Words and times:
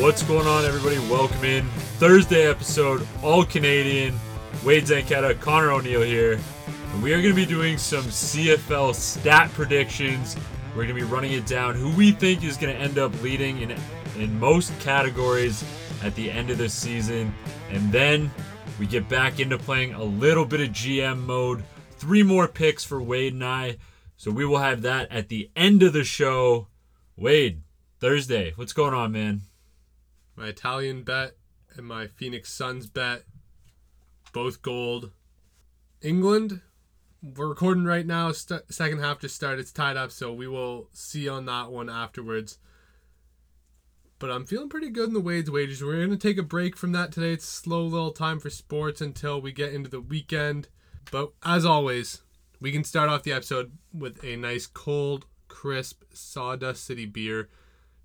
What's 0.00 0.22
going 0.22 0.46
on, 0.46 0.64
everybody? 0.64 0.98
Welcome 1.10 1.44
in. 1.44 1.66
Thursday 1.98 2.48
episode, 2.48 3.06
all 3.22 3.44
Canadian. 3.44 4.18
Wade 4.64 4.84
Zanketta, 4.84 5.38
Connor 5.42 5.72
O'Neill 5.72 6.00
here. 6.00 6.40
And 6.92 7.02
we 7.02 7.12
are 7.12 7.20
going 7.20 7.34
to 7.34 7.36
be 7.36 7.44
doing 7.44 7.76
some 7.76 8.04
CFL 8.04 8.94
stat 8.94 9.50
predictions. 9.52 10.36
We're 10.70 10.86
going 10.86 10.88
to 10.88 10.94
be 10.94 11.02
running 11.02 11.32
it 11.32 11.44
down 11.44 11.74
who 11.74 11.94
we 11.94 12.12
think 12.12 12.42
is 12.42 12.56
going 12.56 12.74
to 12.74 12.80
end 12.80 12.96
up 12.96 13.12
leading 13.20 13.60
in, 13.60 13.76
in 14.16 14.40
most 14.40 14.72
categories 14.80 15.62
at 16.02 16.14
the 16.14 16.30
end 16.30 16.48
of 16.48 16.56
the 16.56 16.70
season. 16.70 17.34
And 17.68 17.92
then 17.92 18.30
we 18.78 18.86
get 18.86 19.06
back 19.06 19.38
into 19.38 19.58
playing 19.58 19.92
a 19.92 20.02
little 20.02 20.46
bit 20.46 20.62
of 20.62 20.68
GM 20.70 21.18
mode. 21.26 21.62
Three 21.98 22.22
more 22.22 22.48
picks 22.48 22.86
for 22.86 23.02
Wade 23.02 23.34
and 23.34 23.44
I. 23.44 23.76
So 24.16 24.30
we 24.30 24.46
will 24.46 24.60
have 24.60 24.80
that 24.80 25.12
at 25.12 25.28
the 25.28 25.50
end 25.54 25.82
of 25.82 25.92
the 25.92 26.04
show. 26.04 26.68
Wade, 27.16 27.60
Thursday, 28.00 28.54
what's 28.56 28.72
going 28.72 28.94
on, 28.94 29.12
man? 29.12 29.42
My 30.40 30.46
Italian 30.46 31.02
bet 31.02 31.36
and 31.76 31.86
my 31.86 32.06
Phoenix 32.06 32.50
Suns 32.50 32.86
bet, 32.86 33.24
both 34.32 34.62
gold. 34.62 35.10
England, 36.00 36.62
we're 37.22 37.48
recording 37.48 37.84
right 37.84 38.06
now. 38.06 38.32
St- 38.32 38.62
second 38.72 39.00
half 39.00 39.18
just 39.18 39.36
started. 39.36 39.60
It's 39.60 39.70
tied 39.70 39.98
up, 39.98 40.10
so 40.10 40.32
we 40.32 40.48
will 40.48 40.88
see 40.94 41.28
on 41.28 41.44
that 41.44 41.70
one 41.70 41.90
afterwards. 41.90 42.56
But 44.18 44.30
I'm 44.30 44.46
feeling 44.46 44.70
pretty 44.70 44.88
good 44.88 45.08
in 45.08 45.12
the 45.12 45.20
Wade's 45.20 45.50
wages. 45.50 45.84
We're 45.84 46.06
going 46.06 46.08
to 46.08 46.16
take 46.16 46.38
a 46.38 46.42
break 46.42 46.74
from 46.74 46.92
that 46.92 47.12
today. 47.12 47.34
It's 47.34 47.44
slow 47.44 47.84
little 47.84 48.10
time 48.10 48.40
for 48.40 48.48
sports 48.48 49.02
until 49.02 49.42
we 49.42 49.52
get 49.52 49.74
into 49.74 49.90
the 49.90 50.00
weekend. 50.00 50.68
But 51.12 51.32
as 51.44 51.66
always, 51.66 52.22
we 52.62 52.72
can 52.72 52.84
start 52.84 53.10
off 53.10 53.24
the 53.24 53.32
episode 53.34 53.72
with 53.92 54.24
a 54.24 54.36
nice 54.36 54.66
cold, 54.66 55.26
crisp 55.48 56.04
Sawdust 56.14 56.82
City 56.82 57.04
beer. 57.04 57.50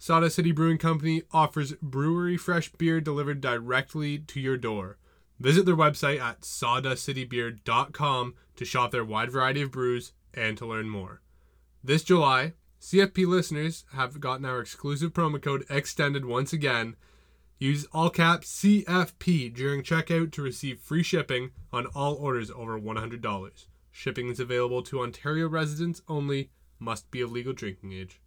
Sawdust 0.06 0.36
City 0.36 0.52
Brewing 0.52 0.78
Company 0.78 1.24
offers 1.32 1.74
brewery 1.82 2.38
fresh 2.38 2.72
beer 2.74 3.02
delivered 3.02 3.42
directly 3.42 4.20
to 4.20 4.40
your 4.40 4.56
door. 4.56 5.00
Visit 5.40 5.66
their 5.66 5.76
website 5.76 6.22
at 6.22 6.42
sawdustcitybeer.com 6.42 8.36
to 8.56 8.66
shop 8.66 8.92
their 8.92 9.04
wide 9.04 9.32
variety 9.32 9.64
of 9.64 9.72
brews 9.72 10.14
and 10.32 10.60
to 10.60 10.68
learn 10.68 10.90
more. 10.90 11.24
This 11.84 12.04
July, 12.04 12.54
CFP 12.80 13.26
listeners 13.26 13.84
have 13.94 14.20
gotten 14.20 14.46
our 14.46 14.60
exclusive 14.60 15.12
promo 15.12 15.42
code 15.42 15.66
extended 15.72 16.24
once 16.24 16.54
again. 16.54 16.96
Use 17.58 17.88
all 17.92 18.12
caps 18.12 18.60
CFP 18.60 19.56
during 19.56 19.82
checkout 19.82 20.32
to 20.34 20.44
receive 20.44 20.82
free 20.82 21.02
shipping 21.02 21.50
on 21.74 21.88
all 21.96 22.14
orders 22.14 22.52
over 22.52 22.80
$100. 22.80 23.66
Shipping 23.90 24.30
is 24.30 24.40
available 24.40 24.84
to 24.84 25.02
Ontario 25.02 25.50
residents 25.50 26.04
only, 26.08 26.52
must 26.78 27.10
be 27.10 27.22
of 27.22 27.32
legal 27.32 27.54
drinking 27.54 27.92
age. 27.92 28.22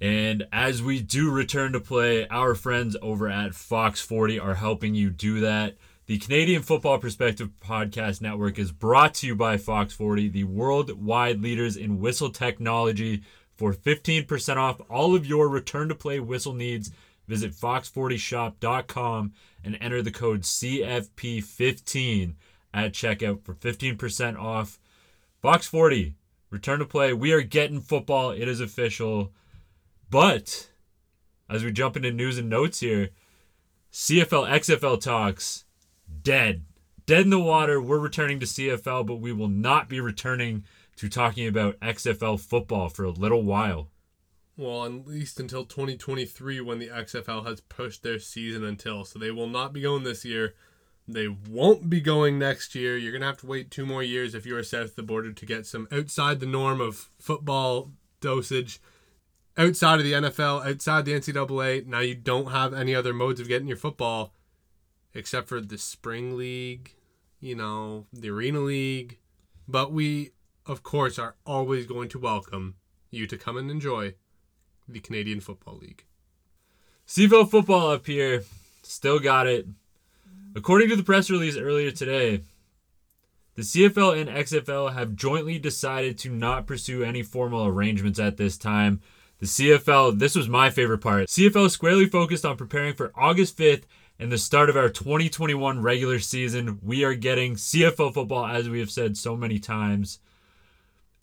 And 0.00 0.46
as 0.52 0.82
we 0.82 1.00
do 1.00 1.30
return 1.30 1.72
to 1.72 1.80
play, 1.80 2.28
our 2.28 2.54
friends 2.54 2.96
over 3.02 3.28
at 3.28 3.54
Fox 3.54 4.00
40 4.00 4.38
are 4.38 4.54
helping 4.54 4.94
you 4.94 5.10
do 5.10 5.40
that. 5.40 5.76
The 6.06 6.18
Canadian 6.18 6.62
Football 6.62 6.98
Perspective 6.98 7.50
Podcast 7.60 8.22
Network 8.22 8.58
is 8.58 8.72
brought 8.72 9.12
to 9.14 9.26
you 9.26 9.34
by 9.34 9.56
Fox 9.56 9.92
40, 9.92 10.28
the 10.28 10.44
worldwide 10.44 11.42
leaders 11.42 11.76
in 11.76 12.00
whistle 12.00 12.30
technology. 12.30 13.22
For 13.56 13.74
15% 13.74 14.56
off 14.56 14.80
all 14.88 15.16
of 15.16 15.26
your 15.26 15.48
return 15.48 15.88
to 15.88 15.94
play 15.94 16.20
whistle 16.20 16.54
needs, 16.54 16.92
visit 17.26 17.52
fox40shop.com 17.52 19.32
and 19.64 19.78
enter 19.80 20.00
the 20.00 20.12
code 20.12 20.42
CFP15 20.42 22.34
at 22.72 22.92
checkout 22.92 23.42
for 23.42 23.54
15% 23.54 24.38
off. 24.38 24.78
Fox 25.42 25.66
40, 25.66 26.14
return 26.50 26.78
to 26.78 26.86
play. 26.86 27.12
We 27.12 27.32
are 27.32 27.42
getting 27.42 27.80
football. 27.80 28.30
It 28.30 28.48
is 28.48 28.60
official. 28.60 29.32
But 30.10 30.70
as 31.48 31.64
we 31.64 31.72
jump 31.72 31.96
into 31.96 32.10
news 32.10 32.38
and 32.38 32.48
notes 32.48 32.80
here, 32.80 33.10
CFL 33.92 34.48
XFL 34.48 35.00
talks 35.00 35.64
dead. 36.22 36.64
Dead 37.06 37.22
in 37.22 37.30
the 37.30 37.38
water. 37.38 37.80
We're 37.80 37.98
returning 37.98 38.38
to 38.40 38.46
CFL, 38.46 39.06
but 39.06 39.16
we 39.16 39.32
will 39.32 39.48
not 39.48 39.88
be 39.88 40.00
returning 40.00 40.64
to 40.96 41.08
talking 41.08 41.46
about 41.46 41.80
XFL 41.80 42.40
football 42.40 42.88
for 42.88 43.04
a 43.04 43.10
little 43.10 43.42
while. 43.42 43.88
Well, 44.56 44.84
at 44.84 45.06
least 45.06 45.38
until 45.38 45.64
2023 45.64 46.60
when 46.60 46.80
the 46.80 46.88
XFL 46.88 47.46
has 47.46 47.60
pushed 47.60 48.02
their 48.02 48.18
season 48.18 48.64
until. 48.64 49.04
So 49.04 49.18
they 49.18 49.30
will 49.30 49.46
not 49.46 49.72
be 49.72 49.80
going 49.80 50.02
this 50.02 50.24
year. 50.24 50.54
They 51.06 51.28
won't 51.28 51.88
be 51.88 52.00
going 52.00 52.38
next 52.38 52.74
year. 52.74 52.96
You're 52.98 53.12
going 53.12 53.22
to 53.22 53.28
have 53.28 53.38
to 53.38 53.46
wait 53.46 53.70
two 53.70 53.86
more 53.86 54.02
years 54.02 54.34
if 54.34 54.44
you 54.44 54.56
are 54.56 54.62
south 54.62 54.90
of 54.90 54.96
the 54.96 55.02
border 55.02 55.32
to 55.32 55.46
get 55.46 55.64
some 55.64 55.88
outside 55.90 56.40
the 56.40 56.46
norm 56.46 56.80
of 56.80 57.08
football 57.18 57.92
dosage. 58.20 58.80
Outside 59.58 59.98
of 59.98 60.04
the 60.04 60.12
NFL, 60.12 60.64
outside 60.64 61.04
the 61.04 61.14
NCAA, 61.14 61.84
now 61.84 61.98
you 61.98 62.14
don't 62.14 62.52
have 62.52 62.72
any 62.72 62.94
other 62.94 63.12
modes 63.12 63.40
of 63.40 63.48
getting 63.48 63.66
your 63.66 63.76
football 63.76 64.32
except 65.14 65.48
for 65.48 65.60
the 65.60 65.76
spring 65.76 66.36
league, 66.36 66.94
you 67.40 67.56
know, 67.56 68.06
the 68.12 68.30
arena 68.30 68.60
league. 68.60 69.18
But 69.66 69.92
we, 69.92 70.30
of 70.64 70.84
course, 70.84 71.18
are 71.18 71.34
always 71.44 71.86
going 71.86 72.08
to 72.10 72.20
welcome 72.20 72.76
you 73.10 73.26
to 73.26 73.36
come 73.36 73.56
and 73.56 73.68
enjoy 73.68 74.14
the 74.86 75.00
Canadian 75.00 75.40
Football 75.40 75.78
League. 75.78 76.04
CFL 77.08 77.50
football 77.50 77.90
up 77.90 78.06
here. 78.06 78.44
Still 78.84 79.18
got 79.18 79.48
it. 79.48 79.66
According 80.54 80.88
to 80.90 80.96
the 80.96 81.02
press 81.02 81.30
release 81.30 81.56
earlier 81.56 81.90
today, 81.90 82.42
the 83.56 83.62
CFL 83.62 84.20
and 84.20 84.30
XFL 84.30 84.94
have 84.94 85.16
jointly 85.16 85.58
decided 85.58 86.16
to 86.18 86.30
not 86.30 86.66
pursue 86.68 87.02
any 87.02 87.24
formal 87.24 87.66
arrangements 87.66 88.20
at 88.20 88.36
this 88.36 88.56
time. 88.56 89.00
The 89.40 89.46
CFL, 89.46 90.18
this 90.18 90.34
was 90.34 90.48
my 90.48 90.68
favorite 90.68 90.98
part. 90.98 91.28
CFL 91.28 91.70
squarely 91.70 92.06
focused 92.06 92.44
on 92.44 92.56
preparing 92.56 92.94
for 92.94 93.12
August 93.14 93.56
5th 93.56 93.84
and 94.18 94.32
the 94.32 94.38
start 94.38 94.68
of 94.68 94.76
our 94.76 94.88
2021 94.88 95.80
regular 95.80 96.18
season. 96.18 96.80
We 96.82 97.04
are 97.04 97.14
getting 97.14 97.54
CFL 97.54 98.14
football, 98.14 98.46
as 98.46 98.68
we 98.68 98.80
have 98.80 98.90
said 98.90 99.16
so 99.16 99.36
many 99.36 99.60
times. 99.60 100.18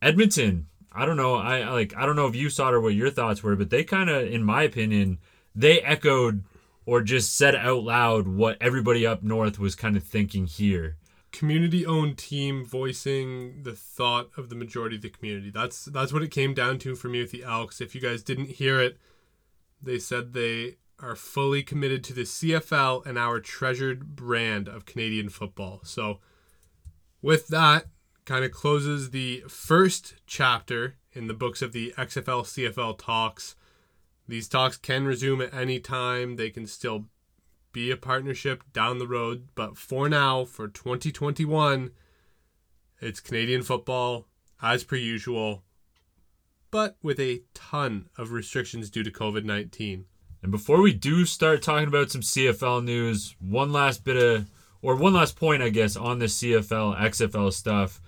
Edmonton, 0.01 0.67
I 0.93 1.05
don't 1.05 1.17
know. 1.17 1.35
I 1.35 1.69
like. 1.71 1.93
I 1.97 2.05
don't 2.05 2.15
know 2.15 2.27
if 2.27 2.35
you 2.35 2.49
saw 2.49 2.69
it 2.69 2.75
or 2.75 2.79
what 2.79 2.93
your 2.93 3.09
thoughts 3.09 3.43
were, 3.43 3.57
but 3.57 3.69
they 3.69 3.83
kind 3.83 4.09
of, 4.09 4.25
in 4.25 4.43
my 4.43 4.63
opinion, 4.63 5.17
they 5.53 5.81
echoed 5.81 6.43
or 6.85 7.01
just 7.01 7.35
said 7.35 7.55
out 7.55 7.83
loud 7.83 8.27
what 8.27 8.57
everybody 8.61 9.05
up 9.05 9.23
north 9.23 9.59
was 9.59 9.75
kind 9.75 9.97
of 9.97 10.03
thinking 10.03 10.45
here. 10.45 10.95
Community 11.37 11.85
owned 11.85 12.17
team 12.17 12.63
voicing 12.63 13.63
the 13.63 13.73
thought 13.75 14.29
of 14.37 14.49
the 14.49 14.55
majority 14.55 14.95
of 14.95 15.01
the 15.01 15.09
community. 15.09 15.49
That's 15.49 15.85
that's 15.85 16.13
what 16.13 16.23
it 16.23 16.31
came 16.31 16.53
down 16.53 16.79
to 16.79 16.95
for 16.95 17.09
me 17.09 17.21
with 17.21 17.31
the 17.31 17.43
Elks. 17.43 17.81
If 17.81 17.93
you 17.93 18.01
guys 18.01 18.23
didn't 18.23 18.51
hear 18.51 18.79
it, 18.79 18.97
they 19.81 19.99
said 19.99 20.33
they 20.33 20.77
are 20.99 21.15
fully 21.15 21.61
committed 21.61 22.03
to 22.05 22.13
the 22.13 22.21
CFL 22.21 23.05
and 23.05 23.17
our 23.17 23.39
treasured 23.39 24.15
brand 24.15 24.69
of 24.69 24.85
Canadian 24.85 25.27
football. 25.27 25.81
So, 25.83 26.19
with 27.21 27.47
that, 27.49 27.87
kind 28.23 28.45
of 28.45 28.51
closes 28.51 29.11
the 29.11 29.43
first 29.47 30.15
chapter 30.25 30.95
in 31.11 31.27
the 31.27 31.33
books 31.33 31.61
of 31.61 31.73
the 31.73 31.93
XFL 31.97 32.43
CFL 32.43 32.97
talks. 32.97 33.55
These 34.27 34.47
talks 34.47 34.77
can 34.77 35.05
resume 35.05 35.41
at 35.41 35.53
any 35.53 35.79
time. 35.79 36.35
They 36.37 36.49
can 36.49 36.65
still 36.65 37.05
be 37.75 37.91
a 37.91 37.97
partnership 37.97 38.63
down 38.71 38.99
the 38.99 39.07
road, 39.07 39.49
but 39.53 39.77
for 39.77 40.07
now, 40.07 40.45
for 40.45 40.69
2021, 40.69 41.91
it's 43.01 43.19
Canadian 43.19 43.63
football 43.63 44.27
as 44.61 44.85
per 44.85 44.95
usual, 44.95 45.61
but 46.71 46.95
with 47.03 47.19
a 47.19 47.41
ton 47.53 48.05
of 48.17 48.31
restrictions 48.31 48.89
due 48.89 49.03
to 49.03 49.11
COVID 49.11 49.43
19. 49.43 50.05
And 50.41 50.51
before 50.53 50.81
we 50.81 50.93
do 50.93 51.25
start 51.25 51.61
talking 51.61 51.89
about 51.89 52.11
some 52.11 52.21
CFL 52.21 52.81
news, 52.81 53.35
one 53.41 53.73
last 53.73 54.05
bit 54.05 54.15
of, 54.15 54.49
or 54.81 54.95
one 54.95 55.11
last 55.11 55.35
point, 55.35 55.61
I 55.61 55.67
guess, 55.67 55.97
on 55.97 56.19
the 56.19 56.27
CFL, 56.27 56.97
XFL 56.97 57.51
stuff. 57.51 57.99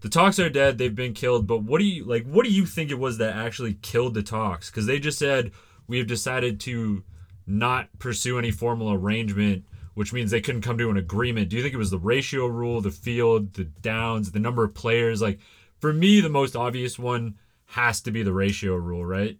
The 0.00 0.08
talks 0.08 0.38
are 0.38 0.48
dead; 0.48 0.78
they've 0.78 0.94
been 0.94 1.12
killed. 1.12 1.48
But 1.48 1.64
what 1.64 1.80
do 1.80 1.84
you 1.86 2.04
like? 2.04 2.24
What 2.24 2.44
do 2.44 2.52
you 2.52 2.66
think 2.66 2.92
it 2.92 3.00
was 3.00 3.18
that 3.18 3.34
actually 3.34 3.74
killed 3.82 4.14
the 4.14 4.22
talks? 4.22 4.70
Because 4.70 4.86
they 4.86 5.00
just 5.00 5.18
said 5.18 5.50
we 5.88 5.98
have 5.98 6.06
decided 6.06 6.60
to 6.60 7.02
not 7.46 7.88
pursue 7.98 8.38
any 8.38 8.50
formal 8.50 8.92
arrangement, 8.92 9.64
which 9.94 10.12
means 10.12 10.30
they 10.30 10.40
couldn't 10.40 10.62
come 10.62 10.78
to 10.78 10.90
an 10.90 10.96
agreement. 10.96 11.48
Do 11.48 11.56
you 11.56 11.62
think 11.62 11.74
it 11.74 11.78
was 11.78 11.90
the 11.90 11.98
ratio 11.98 12.46
rule, 12.46 12.80
the 12.80 12.90
field, 12.90 13.54
the 13.54 13.64
downs, 13.64 14.32
the 14.32 14.38
number 14.38 14.64
of 14.64 14.74
players? 14.74 15.20
Like, 15.20 15.38
for 15.78 15.92
me, 15.92 16.20
the 16.20 16.28
most 16.28 16.56
obvious 16.56 16.98
one 16.98 17.36
has 17.66 18.00
to 18.02 18.10
be 18.10 18.22
the 18.22 18.32
ratio 18.32 18.76
rule, 18.76 19.04
right? 19.04 19.38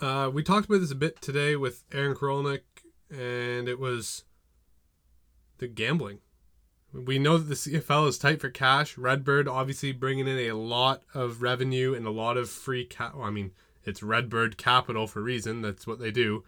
Uh, 0.00 0.30
we 0.32 0.42
talked 0.42 0.66
about 0.66 0.80
this 0.80 0.90
a 0.90 0.96
bit 0.96 1.20
today 1.20 1.56
with 1.56 1.84
Aaron 1.92 2.14
Korolnik, 2.14 2.62
and 3.10 3.68
it 3.68 3.78
was 3.78 4.24
the 5.58 5.68
gambling. 5.68 6.18
We 6.92 7.18
know 7.18 7.38
that 7.38 7.44
the 7.44 7.54
CFL 7.54 8.08
is 8.08 8.18
tight 8.18 8.40
for 8.40 8.50
cash. 8.50 8.96
Redbird 8.96 9.48
obviously 9.48 9.92
bringing 9.92 10.28
in 10.28 10.38
a 10.38 10.52
lot 10.52 11.02
of 11.12 11.42
revenue 11.42 11.94
and 11.94 12.06
a 12.06 12.10
lot 12.10 12.36
of 12.36 12.50
free 12.50 12.84
cap. 12.84 13.14
Well, 13.14 13.26
I 13.26 13.30
mean, 13.30 13.50
it's 13.84 14.02
Redbird 14.02 14.56
Capital 14.56 15.06
for 15.06 15.20
a 15.20 15.22
reason. 15.22 15.62
That's 15.62 15.86
what 15.86 15.98
they 15.98 16.10
do. 16.10 16.44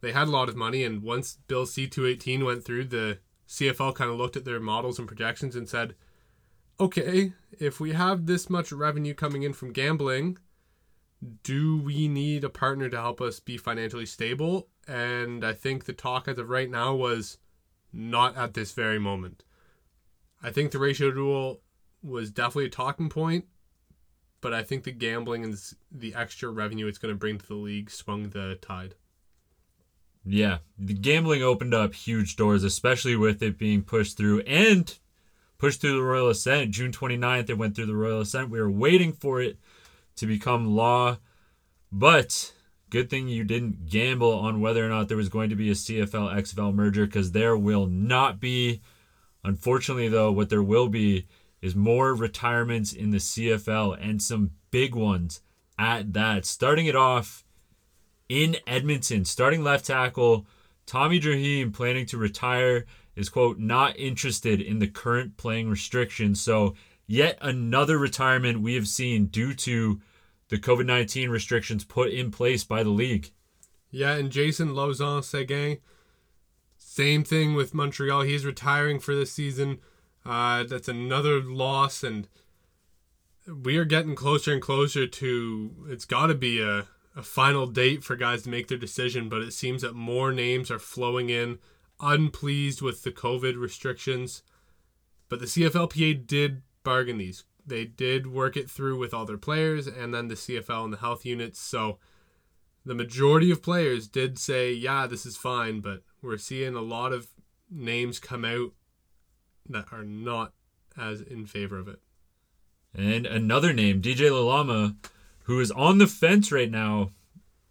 They 0.00 0.12
had 0.12 0.28
a 0.28 0.30
lot 0.30 0.48
of 0.48 0.56
money, 0.56 0.84
and 0.84 1.02
once 1.02 1.38
Bill 1.48 1.66
C 1.66 1.86
two 1.86 2.06
eighteen 2.06 2.44
went 2.44 2.64
through, 2.64 2.84
the 2.84 3.18
CFL 3.48 3.94
kind 3.94 4.10
of 4.10 4.16
looked 4.16 4.36
at 4.36 4.44
their 4.44 4.60
models 4.60 4.98
and 4.98 5.08
projections 5.08 5.56
and 5.56 5.68
said, 5.68 5.94
"Okay, 6.78 7.32
if 7.58 7.80
we 7.80 7.92
have 7.92 8.26
this 8.26 8.50
much 8.50 8.72
revenue 8.72 9.14
coming 9.14 9.42
in 9.42 9.52
from 9.52 9.72
gambling, 9.72 10.38
do 11.42 11.78
we 11.78 12.08
need 12.08 12.44
a 12.44 12.50
partner 12.50 12.88
to 12.88 13.00
help 13.00 13.20
us 13.20 13.40
be 13.40 13.56
financially 13.56 14.06
stable? 14.06 14.68
And 14.86 15.44
I 15.44 15.52
think 15.52 15.84
the 15.84 15.92
talk 15.92 16.28
as 16.28 16.38
of 16.38 16.48
right 16.48 16.70
now 16.70 16.94
was 16.94 17.38
not 17.92 18.36
at 18.36 18.54
this 18.54 18.72
very 18.72 18.98
moment. 18.98 19.44
I 20.42 20.50
think 20.50 20.70
the 20.70 20.78
ratio 20.78 21.08
rule 21.08 21.62
was 22.02 22.30
definitely 22.30 22.66
a 22.66 22.70
talking 22.70 23.08
point, 23.08 23.46
but 24.40 24.52
I 24.52 24.62
think 24.62 24.84
the 24.84 24.92
gambling 24.92 25.42
and 25.42 25.58
the 25.90 26.14
extra 26.14 26.50
revenue 26.50 26.86
it's 26.86 26.98
going 26.98 27.12
to 27.12 27.18
bring 27.18 27.38
to 27.38 27.46
the 27.46 27.54
league 27.54 27.90
swung 27.90 28.28
the 28.28 28.58
tide. 28.60 28.94
Yeah, 30.28 30.58
the 30.76 30.92
gambling 30.92 31.44
opened 31.44 31.72
up 31.72 31.94
huge 31.94 32.34
doors, 32.34 32.64
especially 32.64 33.14
with 33.14 33.42
it 33.44 33.56
being 33.56 33.82
pushed 33.82 34.16
through 34.16 34.40
and 34.40 34.92
pushed 35.56 35.80
through 35.80 35.94
the 35.94 36.02
Royal 36.02 36.28
Assent. 36.28 36.72
June 36.72 36.90
29th, 36.90 37.48
it 37.48 37.58
went 37.58 37.76
through 37.76 37.86
the 37.86 37.94
Royal 37.94 38.22
Assent. 38.22 38.50
We 38.50 38.60
were 38.60 38.70
waiting 38.70 39.12
for 39.12 39.40
it 39.40 39.56
to 40.16 40.26
become 40.26 40.74
law, 40.74 41.18
but 41.92 42.52
good 42.90 43.08
thing 43.08 43.28
you 43.28 43.44
didn't 43.44 43.86
gamble 43.86 44.32
on 44.32 44.60
whether 44.60 44.84
or 44.84 44.88
not 44.88 45.06
there 45.06 45.16
was 45.16 45.28
going 45.28 45.50
to 45.50 45.56
be 45.56 45.70
a 45.70 45.74
CFL 45.74 46.34
XFL 46.34 46.74
merger 46.74 47.06
because 47.06 47.30
there 47.30 47.56
will 47.56 47.86
not 47.86 48.40
be. 48.40 48.80
Unfortunately, 49.44 50.08
though, 50.08 50.32
what 50.32 50.50
there 50.50 50.62
will 50.62 50.88
be 50.88 51.28
is 51.62 51.76
more 51.76 52.14
retirements 52.16 52.92
in 52.92 53.10
the 53.10 53.18
CFL 53.18 53.96
and 54.00 54.20
some 54.20 54.50
big 54.72 54.96
ones 54.96 55.40
at 55.78 56.12
that. 56.14 56.44
Starting 56.44 56.86
it 56.86 56.96
off 56.96 57.44
in 58.28 58.56
Edmonton, 58.66 59.24
starting 59.24 59.62
left 59.62 59.86
tackle 59.86 60.46
Tommy 60.86 61.18
Draheim 61.20 61.72
planning 61.72 62.06
to 62.06 62.18
retire 62.18 62.86
is 63.14 63.28
quote 63.28 63.58
not 63.58 63.98
interested 63.98 64.60
in 64.60 64.78
the 64.78 64.86
current 64.86 65.36
playing 65.36 65.68
restrictions. 65.70 66.40
So 66.40 66.74
yet 67.06 67.38
another 67.40 67.98
retirement 67.98 68.60
we 68.60 68.74
have 68.74 68.86
seen 68.86 69.26
due 69.26 69.54
to 69.54 70.00
the 70.48 70.58
COVID 70.58 70.86
nineteen 70.86 71.30
restrictions 71.30 71.84
put 71.84 72.10
in 72.10 72.30
place 72.30 72.62
by 72.62 72.82
the 72.82 72.90
league. 72.90 73.32
Yeah, 73.90 74.14
and 74.14 74.30
Jason 74.30 74.70
Lauzon 74.70 75.24
Seguin, 75.24 75.78
same 76.76 77.24
thing 77.24 77.54
with 77.54 77.74
Montreal. 77.74 78.22
He's 78.22 78.44
retiring 78.44 79.00
for 79.00 79.14
this 79.14 79.32
season. 79.32 79.78
Uh, 80.24 80.64
that's 80.64 80.88
another 80.88 81.40
loss, 81.40 82.04
and 82.04 82.28
we 83.62 83.76
are 83.76 83.84
getting 83.84 84.14
closer 84.14 84.52
and 84.52 84.62
closer 84.62 85.06
to. 85.06 85.86
It's 85.88 86.04
got 86.04 86.26
to 86.26 86.34
be 86.34 86.60
a 86.60 86.86
a 87.16 87.22
final 87.22 87.66
date 87.66 88.04
for 88.04 88.14
guys 88.14 88.42
to 88.42 88.50
make 88.50 88.68
their 88.68 88.78
decision, 88.78 89.28
but 89.28 89.40
it 89.40 89.52
seems 89.52 89.82
that 89.82 89.94
more 89.94 90.32
names 90.32 90.70
are 90.70 90.78
flowing 90.78 91.30
in, 91.30 91.58
unpleased 91.98 92.82
with 92.82 93.02
the 93.02 93.10
COVID 93.10 93.58
restrictions. 93.58 94.42
But 95.28 95.40
the 95.40 95.46
CFLPA 95.46 96.26
did 96.26 96.62
bargain 96.84 97.16
these. 97.16 97.44
They 97.66 97.86
did 97.86 98.26
work 98.26 98.56
it 98.56 98.70
through 98.70 98.98
with 98.98 99.14
all 99.14 99.24
their 99.24 99.38
players 99.38 99.86
and 99.86 100.14
then 100.14 100.28
the 100.28 100.34
CFL 100.34 100.84
and 100.84 100.92
the 100.92 100.98
health 100.98 101.24
units. 101.24 101.58
So 101.58 101.98
the 102.84 102.94
majority 102.94 103.50
of 103.50 103.62
players 103.62 104.06
did 104.06 104.38
say, 104.38 104.72
yeah, 104.72 105.06
this 105.06 105.26
is 105.26 105.36
fine, 105.36 105.80
but 105.80 106.02
we're 106.22 106.38
seeing 106.38 106.76
a 106.76 106.82
lot 106.82 107.12
of 107.12 107.28
names 107.70 108.20
come 108.20 108.44
out 108.44 108.72
that 109.68 109.86
are 109.90 110.04
not 110.04 110.52
as 110.96 111.20
in 111.20 111.46
favor 111.46 111.78
of 111.78 111.88
it. 111.88 111.98
And 112.94 113.26
another 113.26 113.72
name, 113.72 114.00
DJ 114.00 114.30
Lalama, 114.30 114.94
who 115.46 115.60
is 115.60 115.70
on 115.70 115.98
the 115.98 116.08
fence 116.08 116.50
right 116.50 116.70
now, 116.70 117.10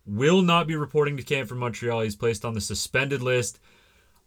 will 0.05 0.41
not 0.41 0.65
be 0.65 0.75
reporting 0.75 1.17
to 1.17 1.23
camp 1.23 1.49
for 1.49 1.55
Montreal. 1.55 2.01
He's 2.01 2.15
placed 2.15 2.45
on 2.45 2.53
the 2.53 2.61
suspended 2.61 3.21
list, 3.21 3.59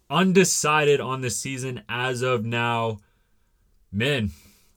undecided 0.07 1.01
on 1.01 1.21
the 1.21 1.31
season 1.31 1.81
as 1.89 2.21
of 2.21 2.45
now. 2.45 2.99
Man, 3.91 4.29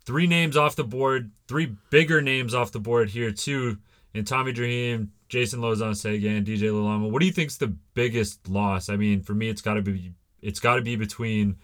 three 0.07 0.27
names 0.27 0.57
off 0.57 0.75
the 0.75 0.85
board, 0.85 1.33
three 1.49 1.77
bigger 1.91 2.23
names 2.23 2.55
off 2.55 2.73
the 2.73 2.81
board 2.81 3.11
here 3.11 3.31
too. 3.31 3.77
And 4.15 4.27
Tommy 4.27 4.55
Draheim, 4.55 5.09
Jason 5.29 5.61
Lauzon 5.61 5.95
Seguin, 5.95 6.45
DJ 6.45 6.71
Lalama. 6.71 7.11
What 7.11 7.21
do 7.21 7.27
you 7.27 7.33
think's 7.33 7.59
the 7.59 7.75
biggest 7.95 8.49
loss? 8.49 8.89
I 8.89 8.97
mean, 8.97 9.23
for 9.23 9.35
me, 9.35 9.51
it's 9.51 9.63
got 9.63 9.75
to 9.75 9.83
be 9.83 10.13
it's 10.41 10.61
got 10.61 10.77
to 10.77 10.83
be 10.83 10.97
between 10.97 11.57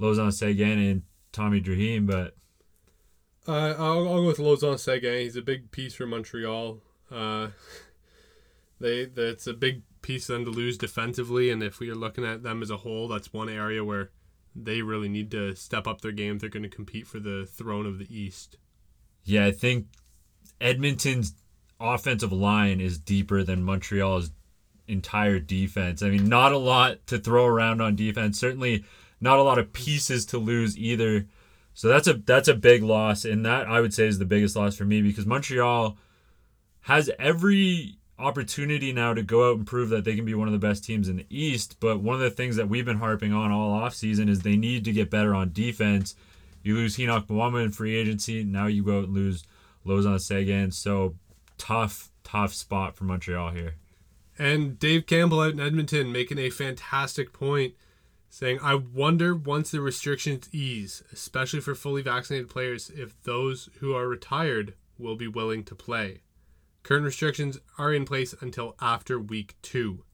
Lauzon 0.00 0.32
Seguin 0.32 0.78
and 0.78 1.02
Tommy 1.30 1.60
Draheim, 1.60 2.06
but 2.06 2.34
uh, 3.48 3.74
I'll, 3.78 4.08
I'll 4.08 4.22
go 4.22 4.26
with 4.26 4.38
Lauzon 4.38 4.78
Seguin. 4.78 5.20
He's 5.20 5.36
a 5.36 5.42
big 5.42 5.70
piece 5.70 5.94
for 5.94 6.06
Montreal. 6.06 6.78
Uh, 7.10 7.48
they 8.80 9.06
that's 9.06 9.46
a 9.46 9.54
big 9.54 9.82
piece 10.02 10.26
for 10.26 10.32
them 10.32 10.44
to 10.44 10.50
lose 10.50 10.78
defensively, 10.78 11.50
and 11.50 11.62
if 11.62 11.80
we 11.80 11.90
are 11.90 11.94
looking 11.94 12.24
at 12.24 12.42
them 12.42 12.62
as 12.62 12.70
a 12.70 12.78
whole, 12.78 13.08
that's 13.08 13.32
one 13.32 13.48
area 13.48 13.84
where 13.84 14.10
they 14.54 14.82
really 14.82 15.08
need 15.08 15.30
to 15.30 15.54
step 15.54 15.86
up 15.86 16.00
their 16.00 16.12
game. 16.12 16.38
They're 16.38 16.48
going 16.48 16.62
to 16.62 16.68
compete 16.68 17.06
for 17.06 17.20
the 17.20 17.46
throne 17.50 17.86
of 17.86 17.98
the 17.98 18.06
East. 18.08 18.56
Yeah, 19.24 19.46
I 19.46 19.52
think 19.52 19.86
Edmonton's 20.60 21.34
offensive 21.78 22.32
line 22.32 22.80
is 22.80 22.98
deeper 22.98 23.42
than 23.42 23.62
Montreal's 23.62 24.30
entire 24.88 25.38
defense. 25.38 26.02
I 26.02 26.10
mean, 26.10 26.28
not 26.28 26.52
a 26.52 26.58
lot 26.58 27.06
to 27.08 27.18
throw 27.18 27.44
around 27.44 27.82
on 27.82 27.96
defense. 27.96 28.38
Certainly 28.38 28.84
not 29.20 29.38
a 29.38 29.42
lot 29.42 29.58
of 29.58 29.72
pieces 29.72 30.24
to 30.26 30.38
lose 30.38 30.78
either. 30.78 31.26
So 31.76 31.88
that's 31.88 32.08
a 32.08 32.14
that's 32.14 32.48
a 32.48 32.54
big 32.54 32.82
loss, 32.82 33.26
and 33.26 33.44
that 33.44 33.68
I 33.68 33.82
would 33.82 33.92
say 33.92 34.06
is 34.06 34.18
the 34.18 34.24
biggest 34.24 34.56
loss 34.56 34.74
for 34.76 34.86
me 34.86 35.02
because 35.02 35.26
Montreal 35.26 35.98
has 36.80 37.10
every 37.18 37.98
opportunity 38.18 38.94
now 38.94 39.12
to 39.12 39.22
go 39.22 39.50
out 39.50 39.58
and 39.58 39.66
prove 39.66 39.90
that 39.90 40.02
they 40.02 40.16
can 40.16 40.24
be 40.24 40.32
one 40.32 40.48
of 40.48 40.52
the 40.52 40.66
best 40.66 40.84
teams 40.84 41.06
in 41.06 41.18
the 41.18 41.26
East. 41.28 41.76
But 41.78 42.00
one 42.00 42.14
of 42.14 42.22
the 42.22 42.30
things 42.30 42.56
that 42.56 42.70
we've 42.70 42.86
been 42.86 42.96
harping 42.96 43.34
on 43.34 43.52
all 43.52 43.78
offseason 43.78 44.30
is 44.30 44.40
they 44.40 44.56
need 44.56 44.86
to 44.86 44.92
get 44.92 45.10
better 45.10 45.34
on 45.34 45.52
defense. 45.52 46.14
You 46.62 46.76
lose 46.76 46.96
Henoc 46.96 47.26
Muamba 47.26 47.62
in 47.62 47.72
free 47.72 47.94
agency. 47.94 48.42
Now 48.42 48.68
you 48.68 48.82
go 48.82 49.00
out 49.00 49.04
and 49.04 49.14
lose 49.14 49.44
Lauzon 49.84 50.18
Seguin. 50.18 50.70
So 50.70 51.14
tough, 51.58 52.10
tough 52.24 52.54
spot 52.54 52.96
for 52.96 53.04
Montreal 53.04 53.50
here. 53.50 53.74
And 54.38 54.78
Dave 54.78 55.04
Campbell 55.04 55.42
out 55.42 55.52
in 55.52 55.60
Edmonton 55.60 56.10
making 56.10 56.38
a 56.38 56.48
fantastic 56.48 57.34
point 57.34 57.74
saying, 58.28 58.58
I 58.62 58.74
wonder 58.74 59.34
once 59.34 59.70
the 59.70 59.80
restrictions 59.80 60.48
ease, 60.52 61.02
especially 61.12 61.60
for 61.60 61.74
fully 61.74 62.02
vaccinated 62.02 62.48
players, 62.48 62.90
if 62.94 63.20
those 63.22 63.68
who 63.80 63.94
are 63.94 64.08
retired 64.08 64.74
will 64.98 65.16
be 65.16 65.28
willing 65.28 65.64
to 65.64 65.74
play. 65.74 66.22
Current 66.82 67.04
restrictions 67.04 67.58
are 67.78 67.92
in 67.92 68.04
place 68.04 68.34
until 68.40 68.76
after 68.80 69.18
week 69.18 69.56
two. 69.62 70.04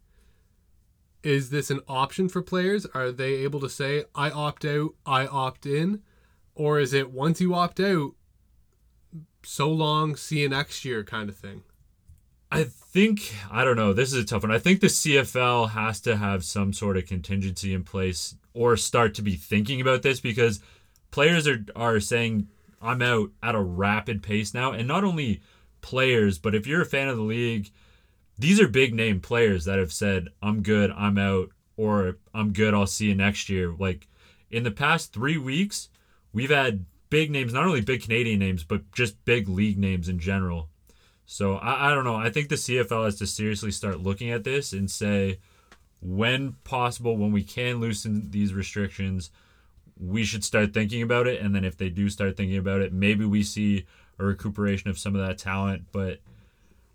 Is 1.23 1.51
this 1.51 1.71
an 1.71 1.81
option 1.87 2.29
for 2.29 2.43
players? 2.43 2.87
Are 2.95 3.13
they 3.13 3.35
able 3.35 3.61
to 3.61 3.69
say, 3.69 4.05
I 4.15 4.31
opt 4.31 4.65
out, 4.65 4.95
I 5.07 5.27
opt 5.27 5.67
in? 5.67 6.03
Or 6.55 6.81
is 6.81 6.93
it 6.93 7.13
once 7.13 7.41
you 7.41 7.55
opt 7.55 7.79
out, 7.79 8.13
so 9.45 9.71
long, 9.71 10.17
see 10.17 10.41
you 10.41 10.49
next 10.49 10.85
year 10.85 11.05
kind 11.05 11.29
of 11.29 11.37
thing? 11.37 11.63
I 12.53 12.65
think 12.65 13.35
I 13.51 13.65
don't 13.65 13.77
know. 13.77 13.95
This 13.95 14.13
is 14.13 14.23
a 14.23 14.27
tough 14.27 14.43
one. 14.43 14.53
I 14.53 14.59
think 14.59 14.81
the 14.81 14.89
CFL 14.89 15.71
has 15.71 16.03
to 16.03 16.19
have 16.19 16.45
some 16.45 16.75
sort 16.75 16.99
of 16.99 17.07
contingency 17.07 17.73
in 17.73 17.83
place 17.83 18.35
or 18.53 18.77
start 18.77 19.15
to 19.15 19.23
be 19.23 19.37
thinking 19.37 19.81
about 19.81 20.03
this 20.03 20.21
because 20.21 20.61
players 21.11 21.49
are 21.49 21.65
are 21.75 21.99
saying 21.99 22.49
I'm 22.83 23.01
out 23.01 23.31
at 23.43 23.55
a 23.55 23.63
rapid 23.63 24.23
pace 24.23 24.53
now, 24.53 24.73
and 24.73 24.87
not 24.87 25.03
only 25.03 25.41
players, 25.81 26.39
but 26.39 26.55
if 26.55 26.67
you're 26.67 26.83
a 26.83 26.87
fan 26.87 27.09
of 27.09 27.17
the 27.17 27.23
league, 27.23 27.71
these 28.39 28.61
are 28.61 28.69
big 28.69 28.93
name 28.93 29.21
players 29.21 29.65
that 29.65 29.79
have 29.79 29.93
said 29.93 30.29
I'm 30.43 30.63
good, 30.63 30.91
I'm 30.91 31.17
out, 31.17 31.53
or 31.79 32.19
I'm 32.35 32.53
good, 32.53 32.75
I'll 32.75 32.87
see 32.87 33.07
you 33.07 33.15
next 33.15 33.49
year. 33.49 33.73
Like 33.73 34.09
in 34.51 34.63
the 34.63 34.71
past 34.71 35.15
three 35.15 35.39
weeks, 35.39 35.89
we've 36.35 36.51
had 36.51 36.85
big 37.09 37.31
names, 37.31 37.55
not 37.55 37.65
only 37.65 37.81
big 37.81 38.03
Canadian 38.03 38.41
names, 38.41 38.63
but 38.63 38.93
just 38.93 39.25
big 39.25 39.49
league 39.49 39.79
names 39.79 40.07
in 40.07 40.19
general 40.19 40.69
so 41.33 41.55
I, 41.55 41.87
I 41.91 41.95
don't 41.95 42.05
know. 42.05 42.17
I 42.17 42.29
think 42.29 42.51
the 42.51 42.57
CFL 42.57 43.07
has 43.07 43.17
to 43.17 43.27
seriously 43.27 43.71
start 43.71 44.01
looking 44.01 44.31
at 44.31 44.45
this 44.45 44.75
and 44.75 44.91
say, 44.91 45.39
when 46.03 46.57
possible, 46.63 47.17
when 47.17 47.33
we 47.33 47.43
can 47.43 47.81
loosen 47.81 48.31
these 48.31 48.53
restrictions, 48.53 49.31
we 49.99 50.25
should 50.25 50.45
start 50.45 50.75
thinking 50.75 51.01
about 51.01 51.27
it. 51.27 51.41
And 51.41 51.55
then 51.55 51.65
if 51.65 51.75
they 51.75 51.89
do 51.89 52.11
start 52.11 52.37
thinking 52.37 52.59
about 52.59 52.83
it, 52.83 52.93
maybe 52.93 53.25
we 53.25 53.43
see 53.43 53.87
a 54.19 54.25
recuperation 54.25 54.91
of 54.91 54.99
some 54.99 55.15
of 55.17 55.27
that 55.27 55.39
talent. 55.39 55.85
But 55.91 56.21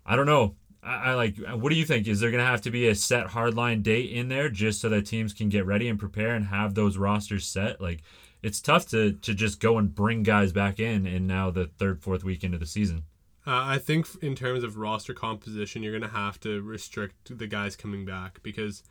I 0.06 0.14
don't 0.14 0.26
know. 0.26 0.54
I, 0.84 1.10
I 1.10 1.14
like. 1.14 1.36
What 1.54 1.70
do 1.70 1.76
you 1.76 1.84
think? 1.84 2.06
Is 2.06 2.20
there 2.20 2.30
going 2.30 2.42
to 2.42 2.48
have 2.48 2.62
to 2.62 2.70
be 2.70 2.86
a 2.86 2.94
set 2.94 3.26
hardline 3.26 3.82
date 3.82 4.12
in 4.12 4.28
there 4.28 4.48
just 4.48 4.80
so 4.80 4.88
that 4.90 5.04
teams 5.04 5.32
can 5.32 5.48
get 5.48 5.66
ready 5.66 5.88
and 5.88 5.98
prepare 5.98 6.36
and 6.36 6.46
have 6.46 6.74
those 6.74 6.96
rosters 6.96 7.44
set? 7.44 7.80
Like, 7.80 8.02
it's 8.40 8.60
tough 8.60 8.86
to 8.90 9.14
to 9.14 9.34
just 9.34 9.58
go 9.58 9.78
and 9.78 9.92
bring 9.92 10.22
guys 10.22 10.52
back 10.52 10.78
in 10.78 11.08
in 11.08 11.26
now 11.26 11.50
the 11.50 11.66
third, 11.66 12.00
fourth 12.00 12.22
week 12.22 12.44
into 12.44 12.58
the 12.58 12.66
season. 12.66 13.02
Uh, 13.48 13.64
I 13.64 13.78
think 13.78 14.06
in 14.22 14.34
terms 14.34 14.62
of 14.62 14.76
roster 14.76 15.14
composition, 15.14 15.82
you're 15.82 15.98
gonna 15.98 16.12
have 16.12 16.38
to 16.40 16.60
restrict 16.60 17.38
the 17.38 17.46
guys 17.46 17.76
coming 17.76 18.04
back 18.04 18.42
because 18.42 18.82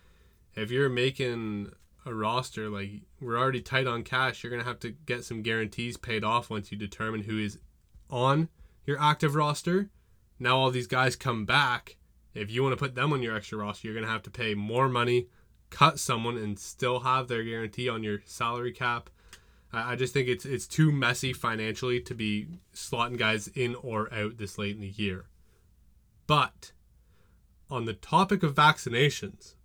if 0.55 0.71
you're 0.71 0.89
making 0.89 1.71
a 2.07 2.13
roster 2.15 2.67
like 2.67 3.03
we're 3.21 3.37
already 3.37 3.61
tight 3.61 3.85
on 3.85 4.01
cash, 4.01 4.43
you're 4.43 4.49
gonna 4.49 4.63
have 4.63 4.79
to 4.79 4.95
get 5.05 5.23
some 5.23 5.43
guarantees 5.43 5.95
paid 5.95 6.23
off 6.23 6.49
once 6.49 6.71
you 6.71 6.77
determine 6.77 7.21
who 7.21 7.37
is 7.37 7.59
on 8.09 8.49
your 8.83 8.99
active 8.99 9.35
roster. 9.35 9.91
Now 10.39 10.57
all 10.57 10.71
these 10.71 10.87
guys 10.87 11.15
come 11.15 11.45
back. 11.45 11.97
If 12.33 12.49
you 12.49 12.63
want 12.63 12.73
to 12.73 12.83
put 12.83 12.95
them 12.95 13.13
on 13.13 13.21
your 13.21 13.35
extra 13.35 13.59
roster, 13.59 13.87
you're 13.87 13.93
gonna 13.93 14.11
have 14.11 14.23
to 14.23 14.31
pay 14.31 14.55
more 14.55 14.89
money, 14.89 15.27
cut 15.69 15.99
someone, 15.99 16.35
and 16.35 16.57
still 16.57 17.01
have 17.01 17.27
their 17.27 17.43
guarantee 17.43 17.89
on 17.89 18.01
your 18.01 18.21
salary 18.25 18.71
cap. 18.71 19.11
I 19.73 19.95
just 19.95 20.13
think 20.13 20.29
it's 20.29 20.45
it's 20.45 20.65
too 20.65 20.91
messy 20.91 21.33
financially 21.33 21.99
to 22.01 22.15
be 22.15 22.47
slotting 22.73 23.17
guys 23.17 23.49
in 23.49 23.75
or 23.75 24.11
out 24.13 24.37
this 24.37 24.57
late 24.57 24.75
in 24.75 24.81
the 24.81 24.87
year. 24.87 25.25
But 26.25 26.71
on 27.69 27.85
the 27.85 27.93
topic 27.93 28.43
of 28.43 28.55
vaccinations, 28.55 29.55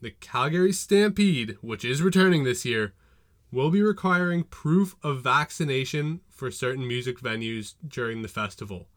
the 0.00 0.12
Calgary 0.12 0.72
Stampede, 0.72 1.56
which 1.60 1.84
is 1.84 2.02
returning 2.02 2.44
this 2.44 2.64
year, 2.64 2.94
will 3.52 3.70
be 3.70 3.82
requiring 3.82 4.44
proof 4.44 4.96
of 5.02 5.22
vaccination 5.22 6.20
for 6.28 6.50
certain 6.50 6.88
music 6.88 7.20
venues 7.20 7.74
during 7.86 8.22
the 8.22 8.28
festival. 8.28 8.88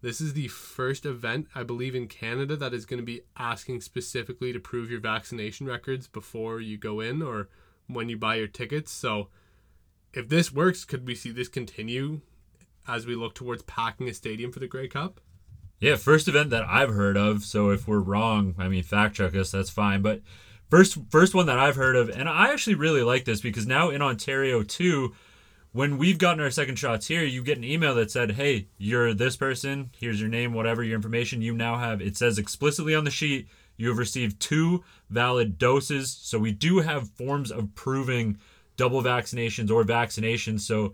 This 0.00 0.20
is 0.20 0.34
the 0.34 0.48
first 0.48 1.04
event, 1.04 1.48
I 1.54 1.64
believe, 1.64 1.94
in 1.94 2.06
Canada 2.06 2.56
that 2.56 2.74
is 2.74 2.86
going 2.86 3.00
to 3.00 3.06
be 3.06 3.22
asking 3.36 3.80
specifically 3.80 4.52
to 4.52 4.60
prove 4.60 4.90
your 4.90 5.00
vaccination 5.00 5.66
records 5.66 6.06
before 6.06 6.60
you 6.60 6.76
go 6.76 7.00
in 7.00 7.20
or 7.22 7.48
when 7.88 8.08
you 8.08 8.16
buy 8.16 8.36
your 8.36 8.46
tickets. 8.46 8.92
So, 8.92 9.28
if 10.12 10.28
this 10.28 10.52
works, 10.52 10.84
could 10.84 11.06
we 11.06 11.14
see 11.14 11.30
this 11.30 11.48
continue 11.48 12.20
as 12.86 13.06
we 13.06 13.14
look 13.14 13.34
towards 13.34 13.62
packing 13.62 14.08
a 14.08 14.14
stadium 14.14 14.52
for 14.52 14.60
the 14.60 14.66
Grey 14.66 14.88
Cup? 14.88 15.20
Yeah, 15.80 15.96
first 15.96 16.26
event 16.26 16.50
that 16.50 16.64
I've 16.64 16.90
heard 16.90 17.16
of. 17.16 17.44
So 17.44 17.70
if 17.70 17.86
we're 17.86 18.00
wrong, 18.00 18.54
I 18.58 18.68
mean, 18.68 18.82
fact 18.82 19.16
check 19.16 19.34
us. 19.36 19.52
That's 19.52 19.70
fine. 19.70 20.02
But 20.02 20.22
first, 20.70 20.98
first 21.10 21.34
one 21.34 21.46
that 21.46 21.58
I've 21.58 21.76
heard 21.76 21.94
of, 21.94 22.08
and 22.08 22.28
I 22.28 22.52
actually 22.52 22.74
really 22.74 23.02
like 23.02 23.24
this 23.24 23.40
because 23.40 23.66
now 23.66 23.90
in 23.90 24.02
Ontario 24.02 24.62
too, 24.62 25.14
when 25.72 25.98
we've 25.98 26.18
gotten 26.18 26.40
our 26.40 26.50
second 26.50 26.76
shots 26.76 27.06
here, 27.06 27.22
you 27.22 27.42
get 27.42 27.58
an 27.58 27.64
email 27.64 27.94
that 27.94 28.10
said, 28.10 28.32
"Hey, 28.32 28.68
you're 28.78 29.14
this 29.14 29.36
person. 29.36 29.90
Here's 29.96 30.20
your 30.20 30.30
name, 30.30 30.52
whatever 30.52 30.82
your 30.82 30.96
information. 30.96 31.42
You 31.42 31.54
now 31.54 31.76
have." 31.76 32.00
It 32.00 32.16
says 32.16 32.38
explicitly 32.38 32.94
on 32.94 33.04
the 33.04 33.10
sheet 33.10 33.48
you 33.78 33.88
have 33.88 33.96
received 33.96 34.38
two 34.40 34.84
valid 35.08 35.56
doses. 35.56 36.10
So 36.20 36.38
we 36.38 36.52
do 36.52 36.80
have 36.80 37.08
forms 37.08 37.50
of 37.50 37.74
proving 37.74 38.36
double 38.76 39.02
vaccinations 39.02 39.70
or 39.70 39.84
vaccinations. 39.84 40.60
So 40.60 40.92